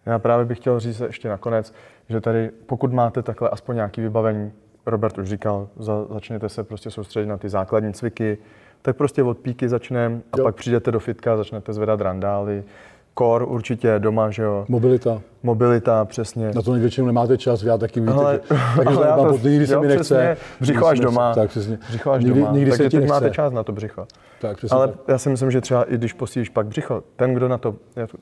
Já 0.07 0.19
právě 0.19 0.45
bych 0.45 0.59
chtěl 0.59 0.81
říct 0.81 1.01
ještě 1.01 1.29
nakonec, 1.29 1.73
že 2.09 2.21
tady, 2.21 2.51
pokud 2.67 2.93
máte 2.93 3.23
takhle 3.23 3.49
aspoň 3.49 3.75
nějaký 3.77 4.01
vybavení, 4.01 4.53
Robert 4.87 5.19
už 5.19 5.29
říkal, 5.29 5.69
za, 5.79 6.05
začněte 6.05 6.49
se 6.49 6.65
prostě 6.65 6.91
soustředit 6.91 7.27
na 7.27 7.37
ty 7.37 7.49
základní 7.49 7.93
cviky, 7.93 8.39
tak 8.83 8.97
prostě 8.97 9.23
od 9.23 9.39
píky 9.39 9.69
začneme 9.69 10.21
a 10.33 10.39
jo. 10.39 10.45
pak 10.45 10.55
přijdete 10.55 10.91
do 10.91 11.01
fitka, 11.01 11.37
začnete 11.37 11.73
zvedat 11.73 12.01
randály, 12.01 12.65
Kor 13.15 13.47
určitě 13.49 13.95
doma, 13.99 14.31
že 14.31 14.43
jo. 14.43 14.65
Mobilita. 14.69 15.23
Mobilita, 15.43 16.05
přesně. 16.05 16.51
Na 16.55 16.63
to 16.63 16.73
většinou 16.73 17.07
nemáte 17.07 17.39
čas, 17.39 17.63
já 17.63 17.79
taky 17.79 18.01
víte, 18.01 18.13
ale, 18.13 18.39
taky 18.77 18.87
ale 18.97 19.07
já 19.07 19.17
to, 19.17 19.39
nikdy 19.49 19.67
se 19.67 19.81
mi 19.81 19.89
nechce. 19.89 20.37
Břicho 20.61 20.87
až 20.87 21.01
doma. 21.01 21.35
Tak 21.35 21.51
přesně. 21.51 21.79
Břicho 21.89 22.11
až 22.11 22.25
nikdy, 22.25 22.41
doma. 22.41 22.53
Nikdy 22.53 22.71
takže 22.71 22.91
teď 22.91 23.09
máte 23.09 23.31
čas 23.31 23.53
na 23.53 23.63
to 23.63 23.73
břicho. 23.73 24.07
Tak, 24.41 24.57
přesně 24.57 24.77
ale 24.77 24.89
tak. 24.89 24.97
já 25.09 25.19
si 25.19 25.29
myslím, 25.29 25.51
že 25.51 25.61
třeba 25.61 25.83
i 25.83 25.95
když 25.95 26.13
posílíš 26.13 26.49
pak 26.49 26.67
břicho, 26.67 27.03
ten, 27.17 27.35
kdo 27.35 27.49
na 27.49 27.59
to, 27.59 27.75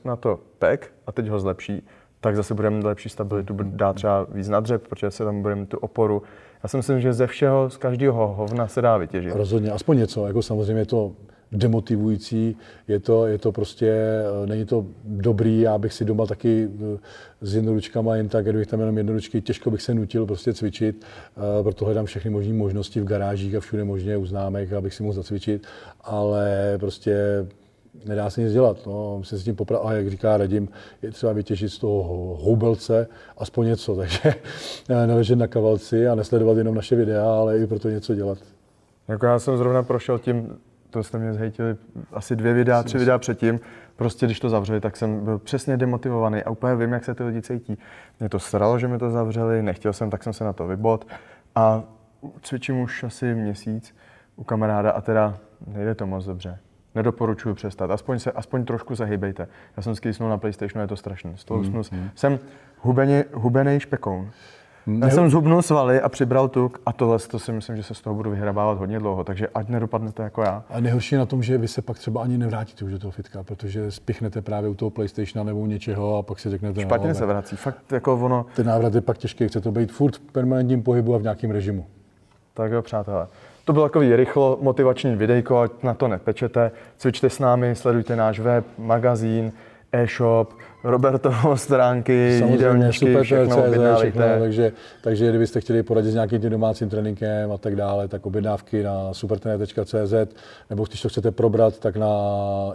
na 0.05 0.15
to 0.15 0.39
pek 0.59 0.93
a 1.07 1.11
teď 1.11 1.27
ho 1.27 1.39
zlepší, 1.39 1.87
tak 2.21 2.35
zase 2.35 2.53
budeme 2.53 2.79
lepší 2.85 3.09
stabilitu, 3.09 3.57
dá 3.63 3.93
třeba 3.93 4.27
víc 4.33 4.49
na 4.49 4.59
dřep, 4.59 4.87
protože 4.87 5.11
se 5.11 5.25
tam 5.25 5.41
budeme 5.41 5.65
tu 5.65 5.77
oporu. 5.77 6.23
Já 6.63 6.69
si 6.69 6.77
myslím, 6.77 7.01
že 7.01 7.13
ze 7.13 7.27
všeho, 7.27 7.69
z 7.69 7.77
každého 7.77 8.27
hovna 8.27 8.67
se 8.67 8.81
dá 8.81 8.97
vytěžit. 8.97 9.35
Rozhodně, 9.35 9.71
aspoň 9.71 9.97
něco. 9.97 10.27
Jako 10.27 10.41
samozřejmě 10.41 10.85
to 10.85 11.11
demotivující, 11.51 12.57
je 12.87 12.99
to, 12.99 13.27
je 13.27 13.37
to 13.37 13.51
prostě, 13.51 13.87
eh, 13.87 14.47
není 14.47 14.65
to 14.65 14.85
dobrý, 15.03 15.61
já 15.61 15.77
bych 15.77 15.93
si 15.93 16.05
doma 16.05 16.25
taky 16.25 16.69
eh, 16.95 16.97
s 17.41 17.55
jednoručkama 17.55 18.15
jen 18.15 18.29
tak, 18.29 18.45
kdybych 18.45 18.67
tam 18.67 18.79
jenom 18.79 18.97
jednoručky, 18.97 19.41
těžko 19.41 19.71
bych 19.71 19.81
se 19.81 19.93
nutil 19.93 20.25
prostě 20.25 20.53
cvičit, 20.53 21.05
eh, 21.37 21.63
proto 21.63 21.85
hledám 21.85 22.05
všechny 22.05 22.31
možné 22.31 22.53
možnosti 22.53 23.01
v 23.01 23.05
garážích 23.05 23.55
a 23.55 23.59
všude 23.59 23.83
možně 23.83 24.17
u 24.17 24.25
známek, 24.25 24.73
abych 24.73 24.93
si 24.93 25.03
mohl 25.03 25.13
zacvičit, 25.13 25.67
ale 26.03 26.75
prostě 26.79 27.45
nedá 28.05 28.29
se 28.29 28.41
nic 28.41 28.53
dělat. 28.53 28.77
No, 28.85 29.17
musím 29.17 29.37
s 29.37 29.43
tím 29.43 29.55
poprat, 29.55 29.81
a 29.85 29.93
jak 29.93 30.09
říká 30.09 30.37
Radim, 30.37 30.69
je 31.01 31.11
třeba 31.11 31.33
vytěžit 31.33 31.71
z 31.71 31.77
toho 31.77 32.37
houbelce 32.41 33.07
aspoň 33.37 33.67
něco, 33.67 33.95
takže 33.95 34.35
neležet 34.89 35.35
na 35.35 35.47
kavalci 35.47 36.07
a 36.07 36.15
nesledovat 36.15 36.57
jenom 36.57 36.75
naše 36.75 36.95
videa, 36.95 37.33
ale 37.33 37.59
i 37.59 37.67
proto 37.67 37.89
něco 37.89 38.15
dělat. 38.15 38.37
Jako 39.07 39.25
já 39.25 39.39
jsem 39.39 39.57
zrovna 39.57 39.83
prošel 39.83 40.19
tím, 40.19 40.57
to 40.89 41.03
jste 41.03 41.17
mě 41.17 41.33
zhejtili 41.33 41.75
asi 42.11 42.35
dvě 42.35 42.53
videa, 42.53 42.83
tři 42.83 42.97
videa 42.97 43.17
předtím, 43.17 43.59
prostě 43.95 44.25
když 44.25 44.39
to 44.39 44.49
zavřeli, 44.49 44.81
tak 44.81 44.97
jsem 44.97 45.25
byl 45.25 45.39
přesně 45.39 45.77
demotivovaný 45.77 46.43
a 46.43 46.49
úplně 46.49 46.75
vím, 46.75 46.91
jak 46.91 47.05
se 47.05 47.15
ty 47.15 47.23
lidi 47.23 47.41
cítí. 47.41 47.77
Mě 48.19 48.29
to 48.29 48.39
sralo, 48.39 48.79
že 48.79 48.87
mi 48.87 48.97
to 48.97 49.09
zavřeli, 49.09 49.63
nechtěl 49.63 49.93
jsem, 49.93 50.09
tak 50.09 50.23
jsem 50.23 50.33
se 50.33 50.43
na 50.43 50.53
to 50.53 50.67
vybot 50.67 51.07
a 51.55 51.83
cvičím 52.41 52.79
už 52.79 53.03
asi 53.03 53.35
měsíc 53.35 53.95
u 54.35 54.43
kamaráda 54.43 54.91
a 54.91 55.01
teda 55.01 55.37
nejde 55.67 55.95
to 55.95 56.07
moc 56.07 56.25
dobře 56.25 56.59
nedoporučuji 56.95 57.53
přestat. 57.53 57.91
Aspoň, 57.91 58.19
se, 58.19 58.31
aspoň 58.31 58.65
trošku 58.65 58.95
zahybejte. 58.95 59.47
Já 59.77 59.83
jsem 59.83 59.95
skýsnul 59.95 60.29
na 60.29 60.37
PlayStationu, 60.37 60.81
je 60.81 60.87
to 60.87 60.95
strašné. 60.95 61.31
Z 61.35 61.43
toho 61.43 61.63
mm, 61.63 61.81
mm. 61.91 62.09
Jsem 62.15 62.39
hubený, 62.81 63.23
hubený 63.33 63.79
špekoun. 63.79 64.31
Já 64.87 65.09
jsem 65.09 65.29
zhubnul 65.29 65.61
svaly 65.61 66.01
a 66.01 66.09
přibral 66.09 66.47
tuk 66.47 66.81
a 66.85 66.93
tohle 66.93 67.19
to 67.19 67.39
si 67.39 67.51
myslím, 67.51 67.75
že 67.75 67.83
se 67.83 67.93
z 67.93 68.01
toho 68.01 68.15
budu 68.15 68.31
vyhrabávat 68.31 68.77
hodně 68.77 68.99
dlouho, 68.99 69.23
takže 69.23 69.47
ať 69.47 69.67
nedopadnete 69.67 70.23
jako 70.23 70.41
já. 70.41 70.63
A 70.69 70.79
nejhorší 70.79 71.15
na 71.15 71.25
tom, 71.25 71.43
že 71.43 71.57
vy 71.57 71.67
se 71.67 71.81
pak 71.81 71.99
třeba 71.99 72.21
ani 72.21 72.37
nevrátíte 72.37 72.85
už 72.85 72.91
do 72.91 72.99
toho 72.99 73.11
fitka, 73.11 73.43
protože 73.43 73.91
spichnete 73.91 74.41
právě 74.41 74.69
u 74.69 74.73
toho 74.73 74.89
PlayStationa 74.89 75.43
nebo 75.43 75.59
u 75.59 75.65
něčeho 75.65 76.17
a 76.17 76.23
pak 76.23 76.39
si 76.39 76.49
řeknete. 76.49 76.81
Špatně 76.81 77.07
no, 77.07 77.15
se 77.15 77.25
vrací, 77.25 77.55
fakt 77.55 77.91
jako 77.91 78.13
ono. 78.13 78.45
Ten 78.55 78.67
návrat 78.67 78.95
je 78.95 79.01
pak 79.01 79.17
těžký, 79.17 79.47
chce 79.47 79.61
to 79.61 79.71
být 79.71 79.91
furt 79.91 80.15
v 80.15 80.19
permanentním 80.19 80.83
pohybu 80.83 81.15
a 81.15 81.17
v 81.17 81.21
nějakém 81.21 81.51
režimu. 81.51 81.85
Tak 82.53 82.71
jo, 82.71 82.81
přátelé. 82.81 83.27
To 83.65 83.73
bylo 83.73 83.85
takový 83.85 84.15
rychlo 84.15 84.57
motivační 84.61 85.15
videjko, 85.15 85.59
ať 85.59 85.71
na 85.83 85.93
to 85.93 86.07
nepečete. 86.07 86.71
Cvičte 86.97 87.29
s 87.29 87.39
námi, 87.39 87.75
sledujte 87.75 88.15
náš 88.15 88.39
web, 88.39 88.65
magazín, 88.77 89.51
e-shop, 89.91 90.53
Robertovo 90.83 91.57
stránky, 91.57 92.43
jídelníčky, 92.49 93.05
super, 93.05 93.23
všechno 93.23 93.55
CZ, 93.55 93.99
všechno, 93.99 94.23
takže, 94.39 94.71
takže 95.03 95.29
kdybyste 95.29 95.61
chtěli 95.61 95.83
poradit 95.83 96.11
s 96.11 96.13
nějakým 96.13 96.41
tím 96.41 96.49
domácím 96.49 96.89
tréninkem 96.89 97.51
a 97.51 97.57
tak 97.57 97.75
dále, 97.75 98.07
tak 98.07 98.25
objednávky 98.25 98.83
na 98.83 99.13
supertener.cz 99.13 100.13
nebo 100.69 100.83
když 100.83 101.01
to 101.01 101.09
chcete 101.09 101.31
probrat, 101.31 101.79
tak 101.79 101.95
na 101.95 102.09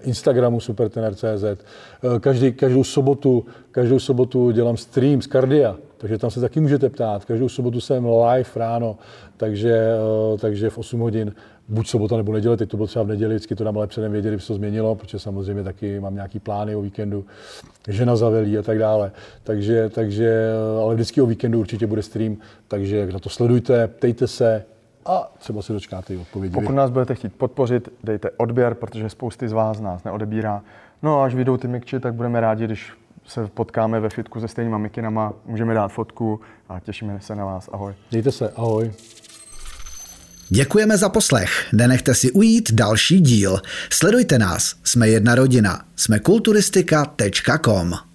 Instagramu 0.01 0.61
supertener.cz. 0.61 1.65
Každý, 2.21 2.53
každou 2.53 2.85
sobotu, 2.85 3.47
každou 3.71 3.99
sobotu 3.99 4.51
dělám 4.51 4.77
stream 4.77 5.23
z 5.23 5.27
kardia, 5.27 5.77
takže 5.99 6.19
tam 6.19 6.31
se 6.31 6.41
taky 6.41 6.61
můžete 6.61 6.89
ptát. 6.89 7.25
Každou 7.25 7.49
sobotu 7.49 7.81
jsem 7.81 8.07
live 8.07 8.51
ráno, 8.57 8.97
takže, 9.37 9.89
takže 10.41 10.71
v 10.71 10.79
8 10.79 11.01
hodin 11.01 11.35
buď 11.69 11.89
sobota 11.89 12.17
nebo 12.17 12.33
neděle, 12.33 12.57
teď 12.57 12.69
to 12.69 12.77
bylo 12.77 12.87
třeba 12.87 13.03
v 13.03 13.09
neděli, 13.09 13.35
vždycky 13.35 13.55
to 13.55 13.65
nám 13.65 13.79
ale 13.79 13.87
předem 13.87 14.13
věděli, 14.13 14.39
že 14.39 14.47
to 14.47 14.55
změnilo, 14.55 14.95
protože 14.95 15.19
samozřejmě 15.19 15.65
taky 15.65 16.01
mám 16.01 16.15
nějaký 16.15 16.39
plány 16.39 16.77
o 16.77 16.83
víkendu, 16.83 17.25
žena 17.89 18.17
zavelí 18.17 18.59
a 18.59 18.63
tak 18.63 18.79
dále. 18.79 19.13
Takže, 19.43 19.89
takže, 19.89 20.51
ale 20.83 20.95
vždycky 20.95 21.21
o 21.21 21.27
víkendu 21.27 21.61
určitě 21.61 21.87
bude 21.87 22.03
stream, 22.03 22.37
takže 22.69 23.09
na 23.13 23.19
to 23.19 23.29
sledujte, 23.29 23.89
ptejte 23.89 24.27
se, 24.27 24.65
a 25.07 25.33
třeba 25.39 25.63
si 25.63 25.73
dočkáte 25.73 26.15
i 26.15 26.17
odpovědi. 26.17 26.55
Pokud 26.55 26.73
nás 26.73 26.91
budete 26.91 27.15
chtít 27.15 27.35
podpořit, 27.35 27.89
dejte 28.05 28.31
odběr, 28.37 28.75
protože 28.75 29.09
spousty 29.09 29.49
z 29.49 29.53
vás 29.53 29.81
nás 29.81 30.05
neodebírá. 30.05 30.63
No 31.03 31.21
a 31.21 31.25
až 31.25 31.35
vyjdou 31.35 31.57
ty 31.57 31.69
mikči, 31.69 32.01
tak 32.01 32.15
budeme 32.15 32.41
rádi, 32.41 32.65
když 32.65 32.93
se 33.27 33.47
potkáme 33.47 34.01
ve 34.01 34.09
fitku 34.09 34.41
se 34.41 34.49
stejnýma 34.49 34.79
mikinama, 34.79 35.33
můžeme 35.45 35.75
dát 35.75 35.89
fotku 35.89 36.41
a 36.69 36.81
těšíme 36.81 37.21
se 37.21 37.35
na 37.35 37.45
vás. 37.45 37.69
Ahoj. 37.73 37.95
Mějte 38.11 38.33
se, 38.33 38.51
ahoj. 38.57 38.93
Děkujeme 40.49 40.97
za 40.97 41.09
poslech. 41.09 41.69
Nenechte 41.73 42.15
si 42.15 42.33
ujít 42.33 42.73
další 42.73 43.21
díl. 43.21 43.61
Sledujte 43.91 44.39
nás. 44.39 44.75
Jsme 44.85 45.09
jedna 45.09 45.35
rodina. 45.35 45.85
Jsme 45.97 46.19
kulturistika.com. 46.19 48.06